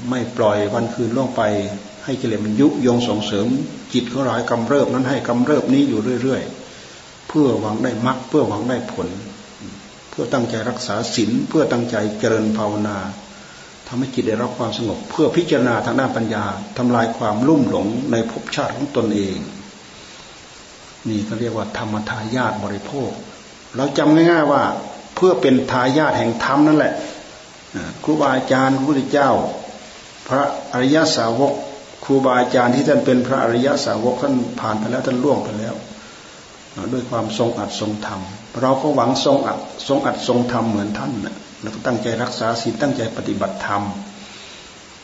[0.08, 1.42] ไม่ปล่อยวันคืนล่วงไป
[2.04, 3.46] ให้กิเลสมันยุยงส่งเสริม
[3.94, 6.42] จิตของเราให้กำเริบนั้นให้กำเริบนี้อยู่เรื่อย
[6.86, 9.08] ๆ เพื่อหวังได้มรรคเพื่อหวังได้ผล
[10.10, 12.98] เพื่อตั้งใจรักษาศีลเพื่อตั้งใจเจริญภาวนา
[13.86, 16.44] ทำให้จิตได้รับความสงบ เพื่อพิจารณาทางด้านปัญญา
[16.78, 19.38] ทำลายความลุ่มหลงในภพชาติของตนเอง
[21.08, 23.10] นี่เขาเรียกว่าธรรมทายาทบริโภค
[23.76, 24.62] เราจำง่ายๆว่า
[25.14, 26.94] เพื่อเป็นทายาทแห่งธรรมนั่นแหละ
[28.04, 29.30] ครูบาอาจารย์พระพุทธเจ้า
[30.28, 30.42] พระ
[30.72, 31.54] อริยสาวก
[32.04, 35.74] ครูบาอาจารย์ที่ท่านเป็นพระอริยสาวกท่านผ่านไปแล้วท่านล่วงไปแล้ว
[36.92, 38.20] ด้วยความทรงอัดทรงธรรม
[38.60, 43.82] เราก็หวังทรงอัดทรงอัดทรงธรรมเหมือนท่านนะแล้วก็ตั้งใจรักษาศีลตั้งใจปฏิบัติธรรม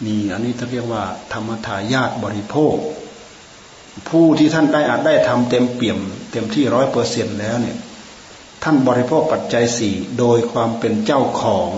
[0.07, 2.76] นี่อันนี้เขาเรียกว่า ธรรมทายาทบริโภค
[4.09, 5.98] ผู้ที่ท่านได้อาจได้ทำเต็มเปี่ยม
[6.32, 7.76] เต็มที่ร้อยเปอร์เซ็นแล้วเนี่ย
[8.62, 11.70] ท่านบริโภคปัจจัยสี่โดยความเป็นเจ้าของ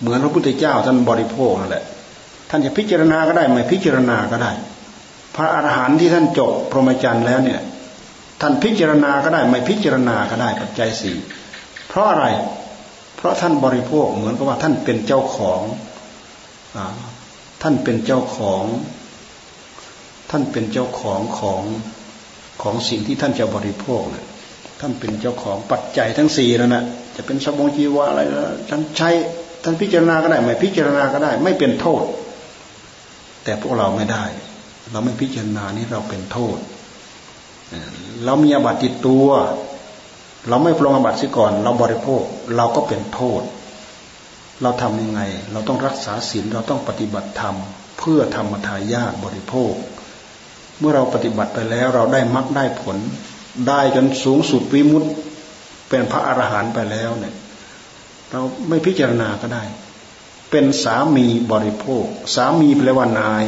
[0.00, 1.84] เหมือนพระพุทธเจ้าท่านบริโภคนั่นแหละ
[2.50, 4.52] ท่านจะพิจารณาก็ได้ไม่พิจารณาก็ได้
[5.36, 7.60] พระอรหันต์ที่ท่านจบพรหมจรรย์แล้วเนี่ย
[8.40, 11.16] ท่านพิจารณาก็ได้ ไม่พิจารณาก็ได้ปัจจัยสี่
[11.88, 12.26] เพราะอะไร
[13.16, 15.60] เพราะท่านบริโภคเหมือนกับว่าท่านเป็นเจ้าของ
[16.76, 16.78] อ
[17.62, 18.64] ท่านเป็นเจ้าของ
[20.30, 21.62] ท่านเป็นเจ้าของของ
[22.62, 24.26] ของสิ่งที่ท่านจะบริโภคเนี่ย
[24.80, 26.84] ท่านเป็นเจ้าของปัจจัยทั้งสี่นั่นแหะ
[27.16, 29.10] จะเป็นสมองจีวะอะไรแล้วท่านใช้
[29.64, 32.02] ท่านพิจารณาก็ได้ ไม่พิจารณาก็ได้ ไม่เป็นโทษ
[33.48, 34.24] แต่พวกเราไม่ได้
[34.90, 36.58] เราไม่พิจารณานี้เราเป็นโทษ
[38.24, 39.28] เรามีอาบัติติดตัว
[40.48, 42.22] เราไม่ปรงอาบัติซิก่อน เราบริโภค
[42.56, 43.42] เราก็เป็นโทษ
[44.62, 45.20] เราทำยังไง
[45.52, 47.56] เราต้องรักษาศีลเราต้องปฏิบัติธรรม
[47.98, 49.72] เพื่อธรรมทายาทบริโภค
[50.78, 52.96] เมื่อเราปฏิบัติไปแล้วเราได้มรรคได้ผล
[53.68, 55.04] ได้จนสูงสุดวิมุต
[55.88, 57.34] เป็นพระอรหันต์ไปแล้วเนี่ย
[58.30, 59.64] เราไม่พิจารณาก็ได้
[60.50, 63.44] เป็นสามีบริโภค สามีแปลว่านาย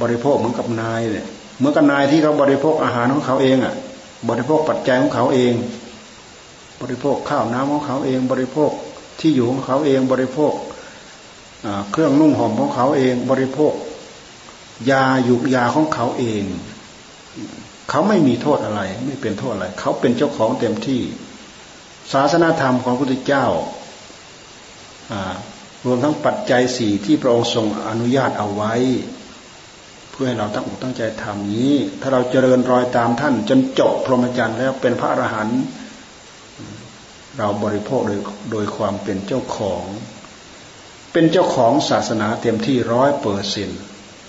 [0.00, 1.26] บริโภคเหมือนกับนายเนี่ย
[1.58, 3.74] เหมือนกับนายที่เขาบริโภคอาหารของเขาเองอะ
[4.28, 5.54] บริโภคปัจจัยของเขาเอง
[6.80, 8.70] บริโภคข้าวน้ำของเขาเอง บริโภค
[9.20, 10.52] ที่อยู่ของเขาเองบริโภค
[11.92, 13.72] เครื่องนุ่งห่มของเขาเอง บริโภค
[14.90, 16.44] ยาอยู่ยาของเขาเอง
[17.90, 21.02] เขาไม่มีโทษอะไร ไม่เป็นโทษอะไร เขาเป็นเจ้าของเต็มที่
[22.12, 23.46] ศาสนาธรรมของพระพุทธเจ้า
[25.84, 28.74] รวมทั้งปัจจัยสี่ที่พระองค์ทรงอนุญาตเอาไว้
[30.10, 35.60] เพื่อให้เราตั้งอกตั้งใจทำนี้ ถ้าเราเจริญรอยตามท่าน จนจบพรหมจรรย์แล้วเป็นพระอรหันต์
[37.38, 38.20] เราบริโภคโดย
[38.52, 39.84] โดยความเป็นเจ้าของ
[41.12, 43.80] เป็นเจ้าของศาสนาเต็มที่ร้อยเปอร์เซ็นต์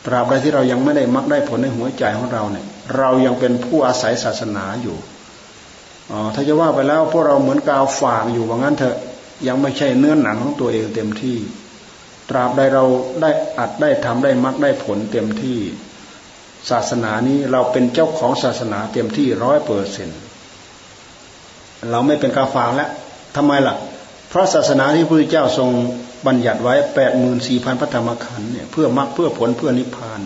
[0.05, 2.65] ตราบใดที่เรายังไม่ได้มักได้ผลในหัวใจของเราเนี่ย
[2.97, 4.97] เรายังเป็นผู้อาศัยศาสนาอยู่
[6.11, 8.97] อ๋อถ้าจะว่าไปแล้วพวกเราเหมือนกาวฝางอยู่ว่างั้นเถอะ
[9.47, 11.37] ยังไม่ใช่เนื้อหนังของตัวเองเต็มที่
[12.29, 12.85] ตราบใดเรา
[13.21, 15.59] ได้อัดได้ทำได้มักได้ผลเต็มที่
[16.69, 20.09] ศาสนานี้เราเป็นเจ้าของศาสนาเต็มที่ร้อยเปอร์เซ็น
[21.91, 22.89] เราไม่เป็นกาฝางแล้ว
[23.35, 23.75] ทำไมล่ะ
[24.29, 25.69] เพราะศาสนาที่พระพุทธเจ้าทรง
[26.27, 30.21] บัญญัติไว้แปดหมื่นสี่พันพระธรรมขันธ์เนี่ยเพื่อมรรคเพื่อผลเพื่อนิพพาน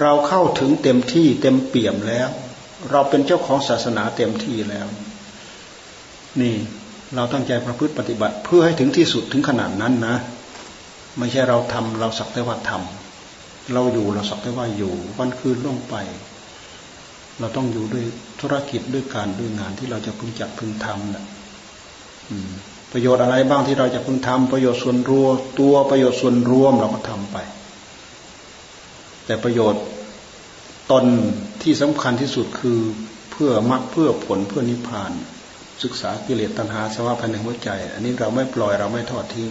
[0.00, 2.28] เราเข้าถึงเต็มที่เต็มเปี่ยมแล้ว
[2.90, 4.86] เราเป็นเจ้าของศาสนาเต็มที่แล้ว
[6.40, 6.56] นี่
[7.14, 10.16] เราตั้งใจประพฤติปฏิบัติ เพื่อให้ถึงที่สุดถึงขนาดนั้นนะ
[11.18, 15.94] ไม่ใช่เราทำเราสักแต่ว่าทำเราอยู่เราสักแต่ว่าอยู่ วันคืนล่วงไป
[17.38, 18.04] เราต้องอยู่ด้วย
[18.40, 21.24] ธุรกิจด้วยการด้วยงานที่เราจะพึงจักพึงทำนะ
[22.92, 27.36] ประโยชน์อะไรบ้างที่เราจะพึงทำประโยชน์ส่วนรวมตัวประโยชน์ส่วนรวมเราก็ทำไป
[29.26, 29.82] แต่ประโยชน์
[30.90, 31.04] ตน
[31.62, 32.78] ที่สำคัญที่สุดคือ
[33.30, 35.12] เพื่อมรรคเพื่อผลเพื่อนิพพาน
[35.82, 39.50] ศึกษากิเลสตัณหาสภาวะภายในหัวใจ อันนี้เราไม่ปล่อยเราไม่ทอดทิ้ง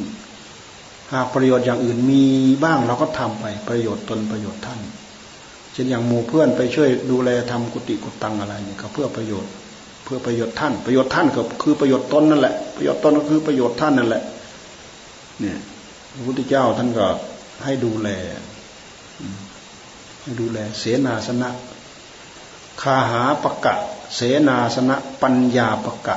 [1.13, 2.23] หากประโยชน์อย่างอื่นมี
[2.63, 4.80] บ้างเราก็ทำไปประโยชน์ตนประโยชน์ท่าน
[5.73, 9.51] เช่นอย่างหมู่เพื่อนไปช่วยดูแลทำกุฏิกุตังอะไรเนี่ยก็เพื่อประโยชน์
[10.03, 14.23] เพื่อประโยชน์ท่าน ประโยชน์ท่านก็คือประโยชน์ตนนั่นแหละ ประโยชน์ตนก็คือประโยชน์ท่านนั่นแหละ
[15.39, 15.57] เนี่ย
[16.13, 17.05] พระพุทธเจ้าท่านก็
[17.63, 18.09] ให้ดูแล
[20.21, 21.49] ให้ดูแลเสนาสนะ
[22.82, 23.73] คาหาปะกะ
[24.15, 26.15] เสนาสนะปัญญาปะกะ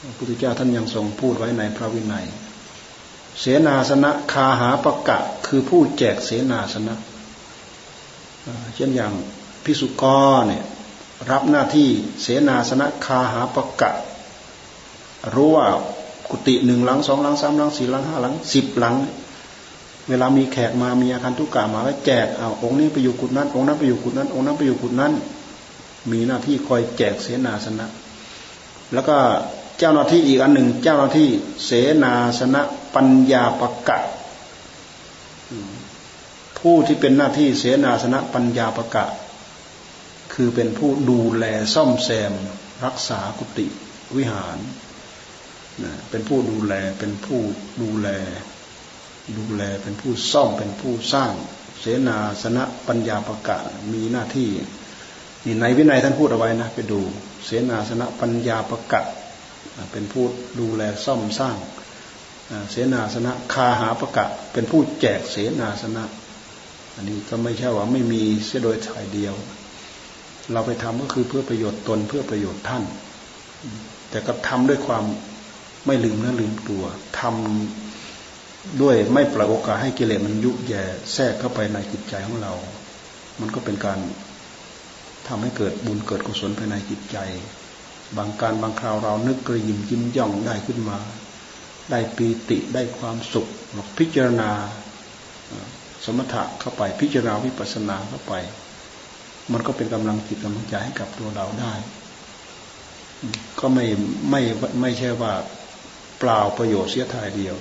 [0.00, 2.26] พระพุทธเจ้าท่านยังทรงพูดไว้ในพระวินัย
[3.40, 6.94] เสนาสนะคาหาปะกะ คือผู้แจกเสนาสนะ
[8.74, 9.12] เช่นอย่าง
[9.64, 10.04] พิสุก
[10.38, 10.64] รเนี่ย
[11.30, 11.88] รับหน้าที่
[12.22, 13.90] เสนาสนะคาหาปะกะ
[15.34, 15.66] รู้ว่า
[16.30, 18.94] กุฏิหนึ่งหลังสองหลังสามหลังสี่หลังห้าหลังสิบหลัง
[20.08, 25.12] เวลามีแขกมามีอาคารทุกกามาแล้วแจกเอาองค์นี้ไปอยู่กุฏนั้นองค์นั้นไปอยู่กุฏนั้นองค์นั้นไปอยู่กุฏนั้น
[26.10, 27.86] มีหน้าที่คอยแจกเสนาสนะ
[28.92, 29.16] แล้วก็
[29.78, 31.28] เจ้าหน้าที่อีกอันหนึ่ง เจ้าหน้าที่
[31.64, 31.70] เส
[32.04, 32.62] นาสนะ
[32.94, 33.98] ปัญญาประกะ
[36.58, 39.04] ผู้ที่เป็นหน้าที่เสนาสนะปัญญาประกะ
[40.34, 41.44] คือเป็นผู้ดูแล
[41.74, 42.32] ซ่อมแซม
[42.84, 43.66] รักษากุฏิ
[44.16, 44.58] วิหาร
[46.10, 47.40] เป็นผู้ดูแลเป็นผู้
[47.82, 48.08] ดูแล
[49.38, 51.32] ดูแลเป็นผู้ซ่อมเป็นผู้สร้าง
[51.80, 53.58] เสนาสนะปัญญาประกะ
[53.92, 54.50] มีหน้าที่
[55.44, 57.00] นี่ในวินัยท่านพูดเอาไว้นะ ไปดู
[57.44, 59.02] เสนาสนะปัญญาประกะ
[59.92, 60.24] เป็นผู้
[60.58, 61.56] ดูแลซ่อมสร้าง
[62.70, 66.04] เสนาสนะคาหาประกะ เป็นผู้แจกเสนาสนะ
[66.96, 69.34] อันนี้ก็ไม่ใช่ว่าไม่มีเสียโดยถ่ายเดียว
[70.52, 72.82] เราไปทำก็คือเพื่อประโยชน์ตนเพื่อประโยชน์ท่าน
[74.10, 75.04] แต่ก็ทำด้วยความ
[75.86, 76.84] ไม่ลืมเนื้อลืมตัว
[77.20, 80.82] ทำด้วยไม่ปล่อยโอกาสให้กิเลสมันยุแย่
[81.12, 82.52] แทรกเข้าไปในจิตใจของเรา
[83.40, 83.98] มันก็เป็นการ
[85.28, 87.16] ทำให้เกิดบุญเกิดกุศลภายในจิตใจ
[88.16, 90.98] บางการบางคราวเรานึกกระยิมยิ้มย่องได้ขึ้นมา
[91.90, 93.46] ได้ปีติได้ความสุข
[93.98, 94.50] พิจารณา
[96.04, 98.34] สมถะเข้าไปพิจารณาวิปัสสนาเข้าไป
[99.52, 101.74] มันก็เป็นกำลังจิตกำลังใจให้กับตัวเราได้
[103.60, 103.86] ก็ไม่
[104.30, 104.42] ไม่
[104.80, 105.32] ไม่ใช่ว่า
[106.18, 107.56] เปล่าประโยชน์เสียทายเดียว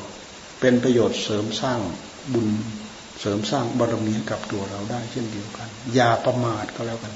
[0.60, 1.80] เป็นประโยชน์เสริมสร้าง
[2.34, 2.48] บุญ
[3.20, 7.14] เสริมสร้างบารมีให้กับตัวเราได้เช่นเดียวกัน อย่าประมาทก็แล้วกัน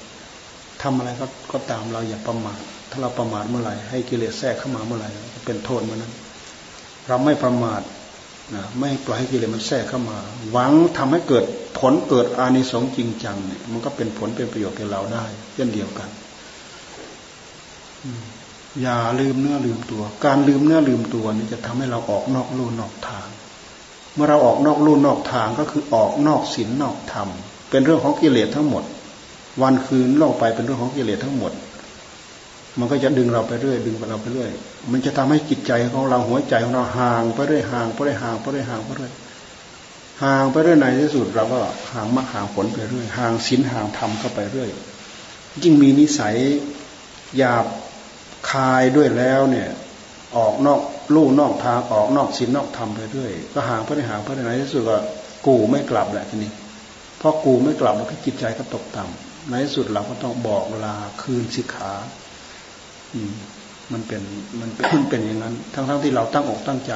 [0.82, 2.60] ทำอะไรก็ก็ตามเราอย่าประมาท
[2.92, 5.10] ถ้าเราประมาทเมื่อไหร่ให้กิเลสแทรกเข้ามาเมื่อไหร่
[5.46, 6.14] เป็นโทษเมื่อนั้น
[7.08, 7.82] เราไม่ประมาท
[8.56, 10.18] นะไม่ปล่อยให้กิเลสมันแทรกเข้ามา
[10.52, 11.46] หวังทำให้เกิด
[11.80, 16.10] ผลเกิดอานิสงส์จริงจังเนี่ยมันก็เป็นผลเป็นประโยชน์แก่เราได้เช่นเดียวกัน
[18.82, 23.28] อย่าลืมเนื้อลืมตัว การลืมเนื้อลืมตัวนี่จะทำให้เราออกนอกลู่นอกทาง
[24.14, 27.28] เมื่อเราออกนอกลู่นอกทางก็คือออกนอกศีลนอกธรรม
[27.70, 28.84] เป็นเรื่องของกิเลสทั้งหมด
[29.62, 31.52] วันคืนล่องไปเป็นเรื่องของกิเลสทั้งหมด
[32.80, 34.50] มันก็จะดึงเราไปเรื่อย ดึงเราไปเรื่อย
[34.92, 39.12] มันจะทำให้จิตใจของเราหัวใจของเราห่างไปเรื่อยห่างไปเรื่อยห่างไปเรื่อยห่างไปเรื่อย
[40.24, 41.58] ห่างไปเรื่อยในที่สุดเราก็
[41.94, 44.70] ห่างมากห่างผลไปเรื่อยห่างศีลห่างธรรมเข้าไปเรื่อย
[45.64, 46.36] ยิ่งมีนิสัย
[47.38, 47.66] หยาบ
[48.52, 49.70] คายด้วยแล้วเนี่ย
[50.38, 50.82] ออกนอก
[51.16, 54.98] ลู่นอกทางออกนอกศีลนอกธรรมไปเรื่อยก็ห่างไปเรื่อยห่างไปไหนที่สุดก็
[55.48, 56.52] กูไม่กลับแหละทีนี้
[57.22, 61.92] พอกูไม่กลับแล้วก็จิตใจก็ตกต่ำ ในที่สุดเราก็ต้องบอกลาคืนสิกขา
[63.14, 63.34] อืม
[63.92, 64.22] มันเป็น
[64.60, 66.94] มันเป็นเป็นอย่างนั้น ทั้งทั้งที่เราตั้งอกตั้งใจ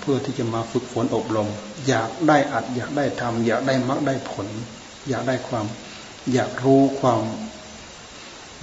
[0.00, 1.48] เพื่อที่จะมาฝึกฝนอบรม
[1.88, 4.46] อยากได้อัด อยากได้ทำอยากได้มรรคได้ผล
[5.08, 5.66] อยากได้ความ
[6.32, 7.20] อยากรู้ความ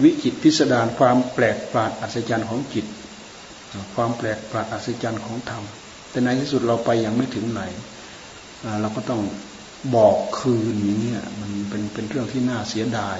[0.04, 2.86] วิจิตพิสดารความแปลกประหลาดอัศจรรย์ของจิต
[3.96, 5.64] ความแปลกประหลาดอัศจรรย์ของธรรม
[6.10, 7.62] แต่ในที่สุดเราไปยังไม่ถึงไหน
[8.82, 9.22] เราก็ต้อง
[9.96, 13.20] บอกคืนอย่างนี้ยมันเป็นเป็นเรื่องที่น่าเสียดาย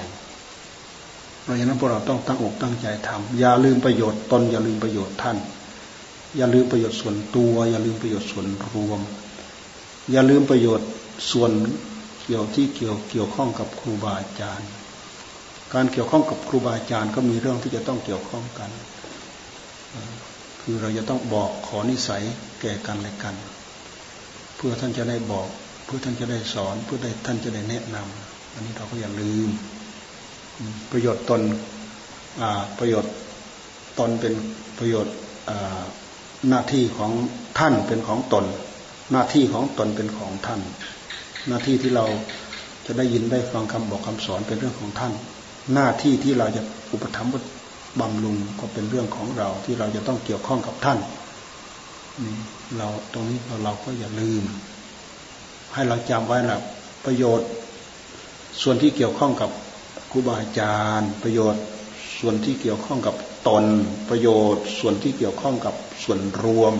[1.42, 5.38] เพราะฉะนั้นพวกเราต้องตั้งอกตั้งใจทำอย่าลืมประโยชน์ตนอย่าลืมประโยชน์ท่าน
[6.36, 9.00] อย่าลืมประโยชน์ส่วนตัว อย่าลืมประโยชน์ส่วนรวม
[10.12, 10.88] อย่าลืมประโยชน์
[11.30, 11.50] ส่วน
[12.22, 14.70] เกี่ยวที่เกี่ยวเกี่ยวข้องกับครูบาอาจารย์
[15.74, 18.70] การเกี่ยวข้องกับครูบาอาจารย์ก็มีเรื่องที่จะต้องเกี่ยวข้องกัน
[20.62, 22.22] คือเราจะต้องบอกขอนิสัย
[22.60, 23.34] แก่กันและกัน
[24.56, 25.48] เพื่อท่านจะได้บอก
[25.84, 29.48] เพื่อท่านจะได้สอนเพื่อได้ท่านจะได้แนะนำอันนี้เราก็อย่าลืม
[30.90, 31.42] ประโยชน์ตน
[32.78, 33.12] ประโยชน์
[33.98, 34.34] ตนเป็น
[34.78, 35.14] ประโยชน์
[36.48, 37.12] หน้าที่ของ
[37.58, 38.44] ท่านเป็นของตน
[39.12, 40.60] หน้าที่ของตนเป็นของท่าน
[41.48, 42.06] หน้าที่ที่เรา
[42.86, 45.12] จะได้ยินได้ฟังคำบอกคำสอนเป็นเรื่องของท่าน
[45.74, 46.62] หน้าที่ที่เราจะ
[46.92, 47.32] อุปถัมภ์
[48.00, 50.98] บำรุงก็เป็นเรื่องของเราที่เราจะต้องเกี่ยวข้องกับท่าน
[52.22, 52.36] นี่
[52.78, 54.44] เราตรงนี้เราเราก็อย่าลืม
[55.74, 56.60] ให้เราจำไว้นะ
[57.04, 57.48] ประโยชน์
[58.62, 59.50] ส่วนที่เกี่ยวข้องกับ
[60.10, 61.62] ครูบาอาจารย์ ประโยชน์
[62.18, 63.14] ส่วนที่เกี่ยวข้องกับ
[63.48, 63.64] ตน
[64.08, 66.74] ประโยชน์ ส่วนที่เกี่ยวข้องกับส่วนรวม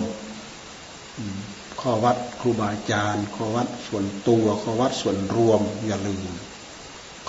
[1.81, 6.25] ข้อวัดครูบาอาจารย์ข้อวัดส่วนตัวข้อวัดส่วนรวมอย่าลืม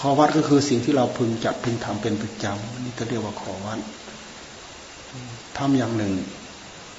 [0.01, 3.79] ขอวัดก็คือสิ่งที่เราพึงจัดพึงทำเป็นประจำนี่ก็เรียกว่าขอวัด
[5.59, 6.13] ทำอย่างหนึ่ง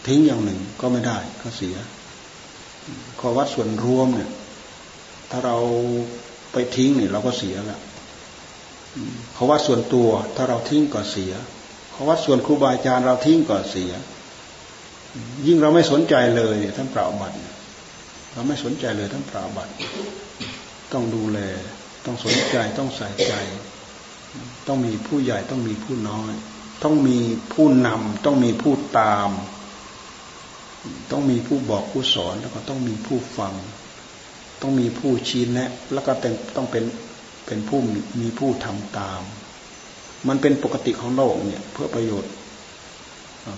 [0.08, 1.76] ทิ้งอย่างหนึ่งก็ไม่ได้ก็เสีย
[3.20, 4.30] ขอวัดส่วนรวมเนี่ย
[5.32, 5.58] ถ้าเรา
[6.52, 7.80] ไปทิ้งเนี่ยเราก็เสียละ
[9.34, 11.34] เขอวัดส่วนตัวถ้าเราทิ้งก็เสีย
[11.92, 13.92] เขอวัดส่วนครูบาอาจารย์เราทิ้งก็เสีย
[15.46, 17.38] ยิ่งเราไม่สนใจเลยเนี่ยท่านเปล่าบัตร
[18.34, 19.74] เราไม่สนใจเลยท่านเปล่าบัตร
[20.94, 21.40] ต้องดูแล
[22.06, 23.34] ต้องสนใจต้องใส่ใจ
[24.68, 26.32] ต้องมีผู้ใหญ่ต้องมีผู้น้อย
[26.84, 27.18] ต้องมี
[27.54, 29.30] ผู้นำต้องมีผู้ตาม
[31.12, 33.54] ต้องมีผู้บอกผู้สอนแล้วก็ต้องมีผู้ฟัง
[34.62, 36.12] ต้องมีผู้ชี้แนะแล้วก็
[36.56, 36.84] ต้องเป็น
[37.46, 37.80] เป็นผู้
[38.22, 39.22] มีผู้ทำตาม
[40.28, 42.32] มันเป็นปกติของโลกเนี่ย เพื่อประโยชน์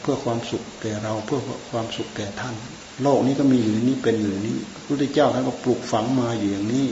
[0.01, 1.39] เพื่อความสุขแก่เราเพื่อ
[1.71, 2.55] ความสุขแก่ท่าน
[3.03, 6.87] โลกนี้ก็มีอยู่นี้เป็นอยู่นี้พระพุทธเจ้าท่านก็ปลูกฝังมาอยู่อย่างนี้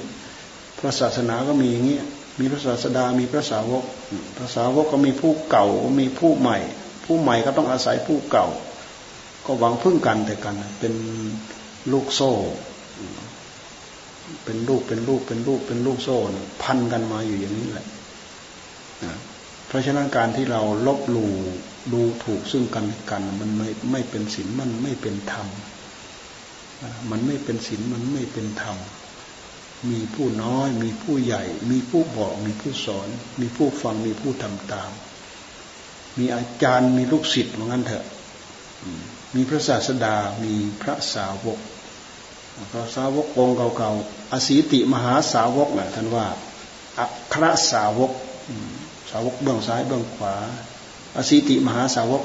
[0.78, 1.99] พระศาสนาก็มีอย่างนี้
[2.39, 3.84] มีพระศาสดามีพระสาวก
[4.38, 5.66] พระสาวกก็มีผู้เก่า
[5.99, 6.58] มีผู้ใหม่
[7.05, 8.47] ผู้ใหม่ก็ต้องอาศัยผู้เก่า
[9.45, 10.93] ก็หวังพึ่งกันแต่กันเป็น
[11.91, 12.32] ลูกโซ่
[14.45, 16.17] เป็นลูกเป็นลูกเป็นลูกเป็นลูกโซ่
[16.61, 17.88] พันกันมาอยู่อย่างนี้แหละ
[19.67, 21.34] เพราะฉะนั้นการที่เราลบหลู่
[21.93, 25.47] ดูถูกซึ่งกันกัน มันไม่ไม่เป็นศีลมันไม่เป็นธรรม
[27.09, 28.78] มันไม่เป็นศีลมันไม่เป็นธรรม
[29.91, 33.07] มีผู้น้อย มีผู้ใหญ่ มีผู้บอก มีผู้สอน
[33.39, 34.91] มีผู้ฟังมีผู้ทำตาม
[36.17, 38.05] มีอาจารย์มีลูกศิษย์เหมือนกันเถอะ
[39.36, 41.59] มีพระศาสดา มีพระสาวก
[42.71, 46.25] พระสาวกองเก่าๆ อสีติมหาสาวกนะท่านว่า
[46.99, 48.11] อัครสาวก
[49.11, 50.36] สาวกเบื้องซ้ายเบื้องขวา
[51.17, 52.23] อสีติมหาสาวก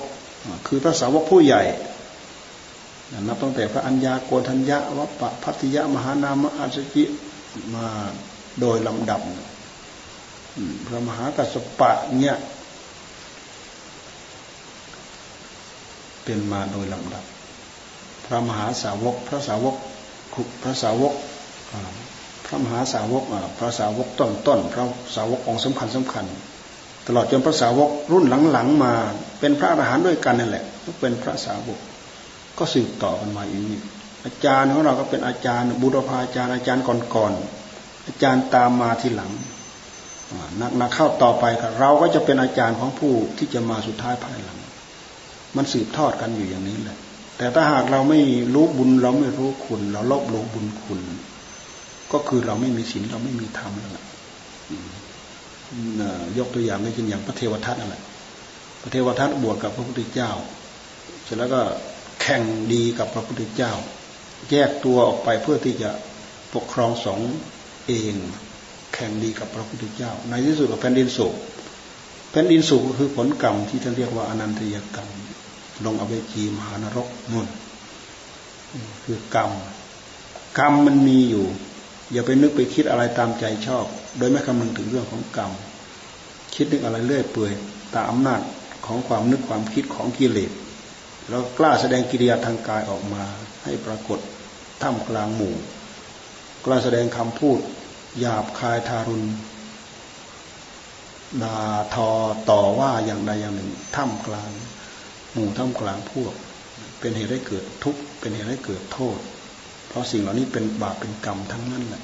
[0.67, 1.63] คือพระสาวกผู้ใหญ่
[3.27, 7.05] นับตั้งแต่พระอัญญาโกฏัญญะวัปปะพัทยมหานามอาสจิ
[7.75, 7.87] มา
[8.61, 9.21] โดยลำดับ
[10.87, 12.37] พระมหากัสปะเนี่ย
[16.25, 17.25] เป็นมาโดยลำดับ
[18.27, 19.77] พระมหาสาวก พระสาวก
[20.63, 21.15] พระสาวก
[22.47, 23.25] พระมหาสาวก
[23.59, 24.85] พระสาวกต้นต้นพระ
[25.17, 26.25] สาวกองสำคัญสำคัญ
[27.07, 28.93] ตลอดจนพระสาวกรุ่นหลังๆมา
[29.41, 31.79] เป็นพระอรหันต์ด้วยกันนั่นแหละก็เป็นพระสาวก
[32.59, 33.79] ก็สืบต่อกันมาอย่างนี้
[34.25, 39.31] อาจารย์ของเราก็เป็นอาจารย์บุรพาอาจารย์อาจารย์ก่อนๆอาจารย์ตามมาทีหลัง
[40.61, 41.45] นักนักเข้าต่อไป
[41.81, 44.59] เราก็จะเป็นอาจารย์ของผู้ที่จะมาสุดท้ายภายหลัง
[45.57, 46.99] มันสืบทอดกันอยู่อย่างนี้แหละ
[47.39, 48.21] แต่ถ้าหากเราไม่
[48.55, 51.01] รู้บุญเราไม่รู้คุณ เราลบหลู่บุญคุณ
[52.13, 54.05] ก็คือเราไม่มีศีลเราไม่มีธรรมนั่นแหละ
[56.39, 58.03] ยกตัวอย่างไม่เช่นอย่างพระเทวทัตนั่นแหละ
[58.83, 60.31] พระเทวทัตบวชกับพระพุทธเจ้า
[61.25, 61.61] เสร็จแล้วก็
[62.23, 62.43] แข่ง
[62.73, 63.73] ดีกับพระพุทธเจ้า
[64.51, 65.91] แยกตัวออกไปเพื่อที่จะ
[66.55, 67.21] ปกครองสอง
[67.87, 68.15] เอง
[68.95, 71.35] แข่งดีกับพระพุทธเจ้า ในที่สุดกับแผ่นดินสุก
[72.31, 75.09] แผ่นดินสุก็คือผลกรรมที่ท่านเรียกว่าอนันตยกรรม
[75.85, 77.49] ลงอเวจีมหานรกนุ่น
[79.05, 79.51] คือกรรม
[80.59, 81.47] กรรมมันมีอยู่
[82.13, 83.85] อย่าไปนึกไปคิดอะไรตามใจชอบ
[84.19, 85.53] โดยไม่คำนึงถึงเรื่องของกรรม
[86.55, 87.53] คิดนึกอะไรเรื่อยเปื่อย
[87.95, 88.41] ตามอำนาจ
[88.87, 90.51] ของความนึกความคิดของกิเลส
[91.31, 93.25] เรากล้าแสดงกิริยาทางกายออกมา
[93.65, 94.19] ให้ปรากฏ
[94.83, 95.55] ท่ามกลางหมู่
[96.65, 97.59] กล้าแสดงคำพูด
[98.21, 99.25] หยาบคายทารุณ
[101.43, 101.57] ด่า
[101.95, 102.09] ทอ
[102.51, 104.51] ต่อว่าอย่างใดอย่างหนึ่งท่ามกลาง
[105.33, 106.35] หมู่ท่ามกลางพวก
[107.01, 109.19] เป็นเหตุให้เกิดทุกข์เป็นเหตุให้เกิดโทษ
[109.93, 112.03] เพราะสิ่งเหล่านี้เป็นบาปเป็นกรรมทั้งนั้นแหละ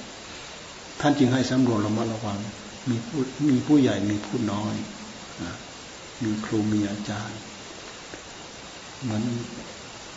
[1.01, 2.39] ท่านจึงให้สำรวจระมัดระวัง
[2.91, 4.74] มีผู้มีผู้ใหญ่มีผู้น้อย
[6.24, 7.41] มีครูมีอาจารย์
[9.03, 9.22] เหมือน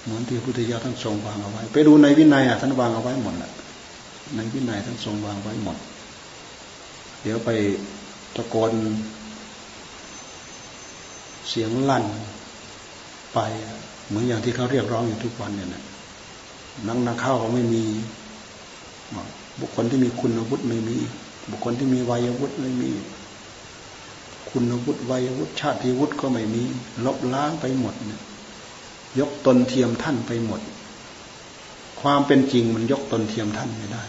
[0.03, 3.51] เหมือนที่พุทธเจ้าท่านทรงวางเอาไว้ ไปดูในวินัยอะท่านวางเอาไว้หมดแหละ
[4.35, 5.77] ในวินัยท่านทรงวางไว้หมด
[7.21, 7.49] เดี๋ยวไป
[8.35, 8.73] ตะโกน
[11.49, 12.05] เสียงลั่น
[13.33, 13.39] ไป
[14.07, 15.83] เหมือนอย่างที่เขาเรียกร้องอยู่ทุกวันเนี่ยนะ
[16.87, 17.83] นังนักเข้าไม่มี
[19.59, 20.97] บุคคลที่มีคุณวุฒิไม่มี
[21.51, 22.91] บุคคลที่มีวัยวุฒิไม่มี
[24.49, 26.63] คุณวุฒิวัยวุฒิชาติวุฒิก็ไม่มี
[27.05, 28.21] ลบล้างไปหมดเนี่ย
[29.19, 30.61] ยกตนเทียมท่านไปหมด
[32.01, 34.03] ความเป็นจริงมันยกตนเทียมท่านไม่ได้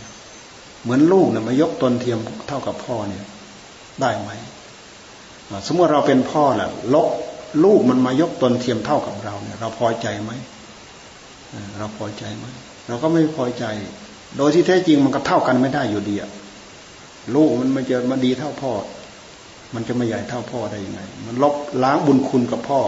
[0.82, 3.24] เหมือนลูกเนี่ยมายกตนเทียมเท่ากับพ่อเนี่ย
[4.00, 4.30] ได้ไหม
[5.66, 7.08] สมมติเราเป็นพ่อแหละลก
[7.64, 10.32] ลูกมันมายกตนเทียมเท่ากับเราเนี่ย เราพอใจไหม
[11.78, 12.44] เราพอใจไหม
[12.88, 13.64] เราก็ไม่พอใจ
[14.36, 16.30] โดยที่แท้จริงมันก็เท่ากันไม่ได้อยู่ดีอะ
[17.34, 18.72] ลูกมันมันจะมาดีเท่าพ่อ
[19.74, 22.80] มันจะมาใหญ่เท่าพ่อได้ยังไง มันลบล้างบุญคุณกับพ่อ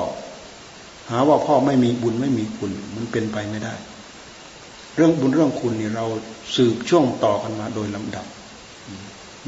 [1.11, 3.75] หาว่าพ่อไม่มีบุญไม่มีคุณ มันเป็นไปไม่ได้
[4.97, 6.07] เรื่องบุญเรื่องคุณนี่เรา
[6.57, 8.27] สืบช่วงต่อกันมาโดยลำดับ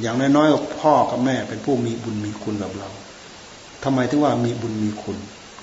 [0.00, 2.88] อย่างน้อยๆพ่อกับแม่เป็นผู้มีบุญมีคุณกับเรา
[3.84, 5.18] ทำไมถึงว่ามีบุญมีคุณ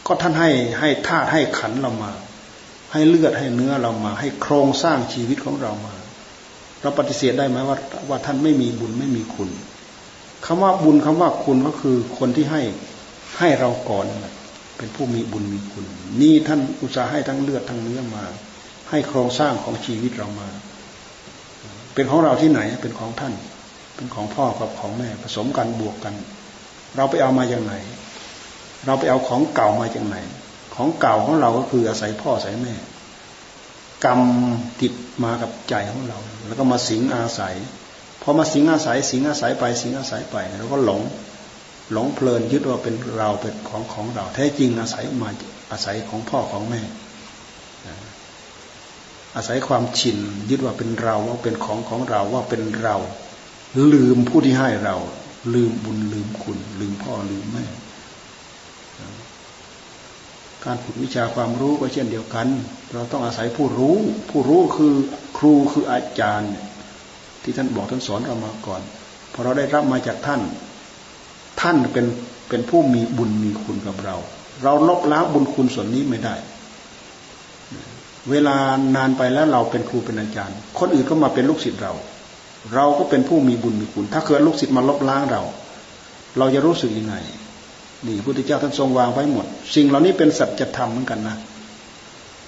[0.05, 0.49] ก็ท่านให้
[0.79, 2.11] ให้ธาตุให้ขันเรามา
[2.93, 5.93] ให้เลือดให้เนื้อเรามา ให้โครงสร้างชีวิตของเรามา
[6.81, 7.77] เราปฏิเสธได้ไหมว่า
[8.09, 9.49] ว่าท่านไม่มีบุญไม่มีคุณ
[10.45, 12.61] คำว่าบุญคำว่าคุณก็คือคนที่ให้
[13.39, 14.05] ให้เราก่อน
[14.77, 15.85] เป็นผู้มีบุญมีคุณ
[16.21, 18.23] นี่ท่านอุตส่าห์ให้ทั้งเลือดทั้งเนื้อมา
[18.89, 20.47] ให้โครงสร้างของชีวิตเรามา
[21.93, 23.33] เป็นของเราที่ไหนเป็นของท่าน
[23.95, 26.13] เป็นของพ่อกับของแม่ผสมกันบวกกัน
[26.95, 27.73] เราไปเอามาจากไหน
[28.85, 30.17] เราไปเอาของเก่ามาจากไหน
[30.75, 32.73] ของเก่าของเราก็คืออาศัยพ่ออาศัยแม่
[34.05, 34.19] กรรม
[34.81, 34.93] ติด
[35.23, 36.17] มากับใจของเรา
[36.47, 37.55] แล้วก็มาสิงอาศัย
[38.21, 41.01] พอมาสิงอาศัยสิงอาศัยไปสิงอาศัยไปเราก็หลง
[41.93, 45.29] หลงเพลินยึดว่าเป็นเราเป็นของของเรา แท้จริงอาศัยมา
[45.71, 46.81] อาศัยของพ่อของแม่
[49.35, 50.17] อาศัยความชิน
[50.49, 52.95] ยึดว่าเป็นเราว่าเป็นของของเราว่าเป็นเรา
[53.93, 54.95] ลืมผู้ที่ให้เรา
[55.53, 57.65] ลืมบุญลืมคุณ ลืมพ่อลืมแม่
[60.65, 62.47] การฝึกวิชาความรู้ก็เช่นเดียวกัน
[62.93, 63.95] เราต้องอาศัยผู้รู้
[64.29, 64.93] ผู้รู้คือ
[65.37, 66.53] ครูคืออาจารย์
[67.43, 68.81] ที่ท่านบอกท่านสอนเรามาก่อน
[69.33, 70.41] พอเราได้รับมาจากท่าน
[71.61, 72.05] ท่านเป็น
[72.49, 74.15] เป็นผู้มีบุญมีคุณกับเรา
[74.63, 76.35] เราลบล้างบุญคุณส่วนนี้ไม่ได้
[78.29, 78.57] เวลา
[78.95, 81.93] นานไปแล้วเราเป็นครูเป็นอาจารย์ คนอื่นก็มาเป็นลูกศิษย์เรา
[82.73, 85.41] เราก็เป็นผู้มีบุญมีคุณ ถ้าเกิดลูกศิษย์มาลบล้างเรา
[86.37, 87.15] เราจะรู้สึกยังไง
[88.07, 89.45] นี่พระพุทธเจ้าท่านทรงวางไว้หมด
[89.75, 91.35] สิ่งเหล่านี้เป็นสัจธรรมเหมือนกันนะ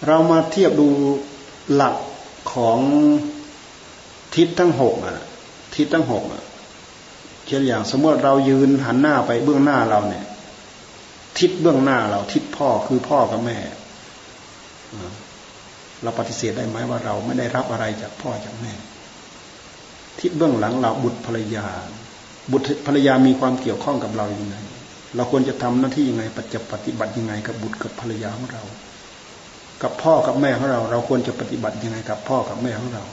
[0.07, 0.87] เรามาเทียบดู
[1.73, 1.95] หลัก
[2.53, 2.79] ของ
[4.35, 5.17] ทิศทั้งหกอะ
[5.75, 6.43] ทิศทั้งหกอะ
[7.45, 10.25] เช่นอย่างสมมติเรายืนหันหน้าไปเบื้องหน้าเราเนี่ย
[11.39, 13.57] ทิศเบื้องหน้าเรา ทิศพ่อคือพ่อกับแม่
[16.03, 18.73] เราปฏิเสธได้ไหมว่าเราไม่ได้รับอะไรจากพ่อจากแม่
[20.19, 21.65] ทิศเบื้องหลังเราบุตรภรรยา
[22.51, 24.55] บุตรภรรยามีความเกี่ยวข้องกับเราอย่างไร
[25.15, 28.63] เราควรจะทำหน้าที่ยังไงปฏิปฏิบัติยังไงกับบุตรกับภรรยาของเรา
[29.83, 33.03] กับพ่อกับแม่ของเรา เราควรจะปฏิบัติยังไงกับพ่อกับแม่ของเรา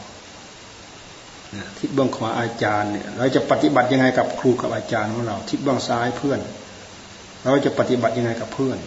[1.78, 6.40] ทิศเบื้องขวาอาจารย์เนี่ย เราจะปฏิบัติยังไงกับครูกับอาจารย์ของเรา ทิศเบื้องซ้ายเพื่อน
[7.42, 8.78] เราจะปฏิบัติยังไงกับเพื่อน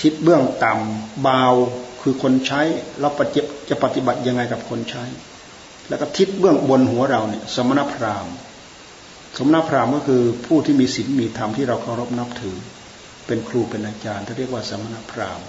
[0.00, 1.44] ทิศเบื้องต่ำเบา
[2.02, 2.60] คือคนใช้
[3.00, 5.04] เราปฏิจะปฏิบัติยังไงกับคนใช้
[5.88, 8.34] แล้วก็ทิศเบื้องบนหัวเราเนี่ย สมณพราหมณ์
[9.38, 12.56] สมณพราหมณ์ก็คือผู้ที่มีศีลมีธรรมที่เราเคารพนับถือ
[13.26, 15.46] เป็นครูเป็นอาจารย์ที่เรียกว่าสมณพราหมณ์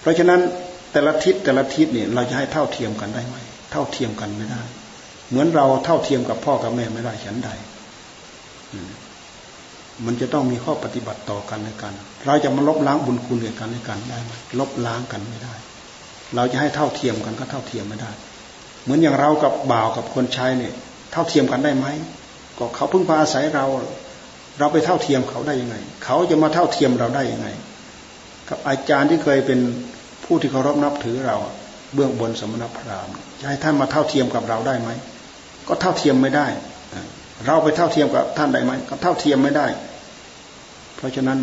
[0.00, 0.40] เพราะฉะนั้น
[0.92, 3.36] แต่ละทิศแต่ละทิศเนี่ยเราจะให้เท่าเทียมกันได้ไหม
[3.72, 4.62] เท่าเทียมกันไม่ได้
[5.28, 7.50] เหมือนเราเท่าเทียมกับพ่อกับแม่ไม่ได้ฉันใด
[10.04, 11.94] มันจะต้องมีข้อปฏิบัติต่อกันในกัน
[12.26, 15.54] เราจะมาลบล้างบุญคุณแก่กันในกันได้ไหมลบล้างกันไม่ได้
[16.34, 18.10] เราจะให้เท่าเทียมกันก็เท่าเทียมไม่ได้
[18.82, 20.74] เหมือนอย่างเรากับบ่าวกับคนใช้เนี่ย
[21.12, 21.86] เท่าเทียมกันได้ไหม
[22.58, 23.66] ก็เขาพึ่งพาอาศัยเรา
[24.58, 27.48] เราไปเท่าเทียมเขาได้ยังไง เขาจะมาเท่าเทียมเราได้ยังไง
[28.48, 29.60] กับอาจารย์ที่เคยเป็น
[30.24, 31.36] ผู้ที่เคารพนับถือเรา
[31.94, 34.90] เบื้องบนสมณพราหมณ์จะให้ท่านมาเท่าเทียมกับเราได้ไหม
[35.68, 36.46] ก็เท่าเทียมไม่ได้
[37.46, 39.66] เราไปเท่าเทียมกับท่านได้ไหมก็เท่าเทียมไม่ได้
[40.96, 41.38] เพราะฉะนั้น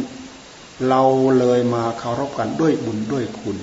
[0.90, 1.04] เรา
[1.40, 3.58] เลยมาเคารพกันด้วยบุญด้วยคุณ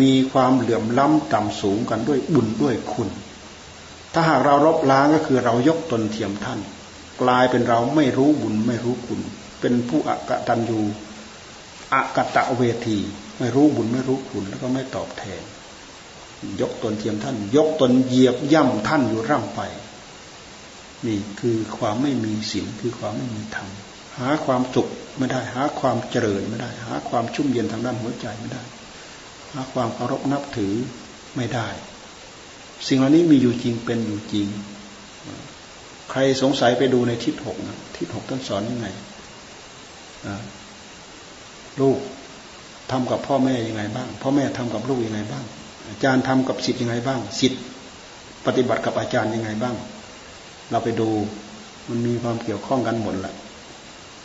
[0.00, 3.08] มีความเหลื่อมล้ำต่ำสูงกันด้วยบุญด้วยคุณ
[4.12, 6.58] ถ้าหากเรารบล้างก็คือเรายกตนเทียมท่าน
[7.22, 9.20] กลายเป็นเราไม่รู้บุญไม่รู้คุณ
[9.60, 10.80] เป็นผู้อักตัญญู
[11.94, 12.98] อักตะเวที
[13.38, 15.42] ไม่รู้บุญไม่รู้คุณแล้วก็ไม่ตอบแทน
[16.60, 19.60] ยกตนเทียมท่าน ยกตนเหยียบย่ำท่านอยู่ร่ำไป
[21.06, 23.68] นี่คือความไม่มีศีลคือความไม่มีธรรม
[24.18, 24.88] หาความสุข
[25.18, 28.62] ไม่ได้ หาความเจริญไม่ได้ หาความชุ่มเย็นทางด้านหัวใจไม่ได้
[29.52, 30.74] หาความเคารพนับถือ
[31.36, 31.68] ไม่ได้
[32.86, 34.48] สิ่งเหล่านี้มีอยู่จริงเป็นอยู่จริง
[36.18, 38.86] รสงสัยไปดูในทิศหกนะทิศหกท่านสอนยังไง
[41.80, 41.98] ลูก
[42.90, 45.44] ทำกับพ่อแม่ยังไงบ้าง พ่อแม่ทำกับลูกยังไงบ้าง
[45.88, 47.62] อาจารย์ทำกับสิทธิ์ยังไงบ้างสิทธิ์
[48.46, 49.76] ปฏิบัติกับอาจารย์ยังไงบ้าง
[50.70, 51.08] เราไปดู
[51.88, 53.34] มันมีความเกี่ยวข้องกันหมดแหละ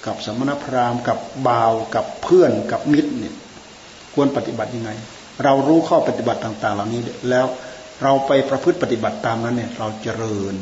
[0.05, 1.17] กับสมณพราหมณ์กับ
[1.47, 3.35] บ่าวกับเพื่อนกับมิตรเนี่ย
[4.13, 4.91] ควรปฏิบัติยังไง
[5.43, 7.45] เรารู้ข้อปฏิบัติต่าง ๆ เหล่านี้แล้ว
[8.03, 10.55] เราไปประพฤติปฏิบัติตามนั้นเนี่ย เราเจริญ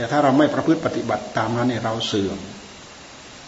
[0.00, 2.38] แต่ถ้าเราไม่ประพฤติปฏิบัติตามนั้นเนี่ยเราเสื่อม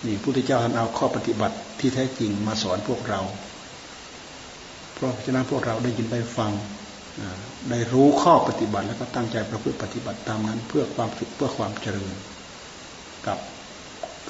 [0.06, 3.20] นี่พุทธเจ้าท่านเอาข้อปฏิบัติที่แท้จริงมาสอนพวกเรา
[4.94, 6.52] เพราะฉะนั้นพวกเราได้ยินได้ฟัง
[7.70, 12.14] ได้รู้ข้อปฏิบัติแล้วก็ตั้งใจประพฤติปฏิบัติตามนั้น เพื่อความสุขเพื่อความเจริญ
[13.26, 13.38] กับ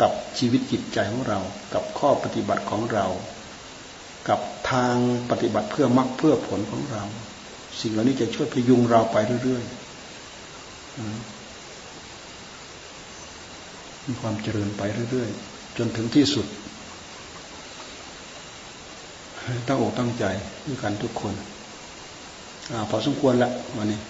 [0.01, 1.39] กับชีวิตจิตใจของเรา
[1.75, 3.07] กับข้อปฏิบัติของเรา
[4.29, 4.97] กับทาง
[5.31, 7.05] ปฏิบัติเพื่อมรรคเพื่อผลของเรา
[7.81, 11.32] สิ่งเหล่านี้จะช่วยพยุงเราไปเรื่อยๆ
[14.07, 16.47] มีความเจริญไปเรื่อยๆ จนถึงที่สุด
[19.69, 20.25] ตั้งอกตั้งใจ
[20.67, 21.35] ด้วยกันทุกคน
[22.73, 24.01] อ่าพอสมควรละวันนี้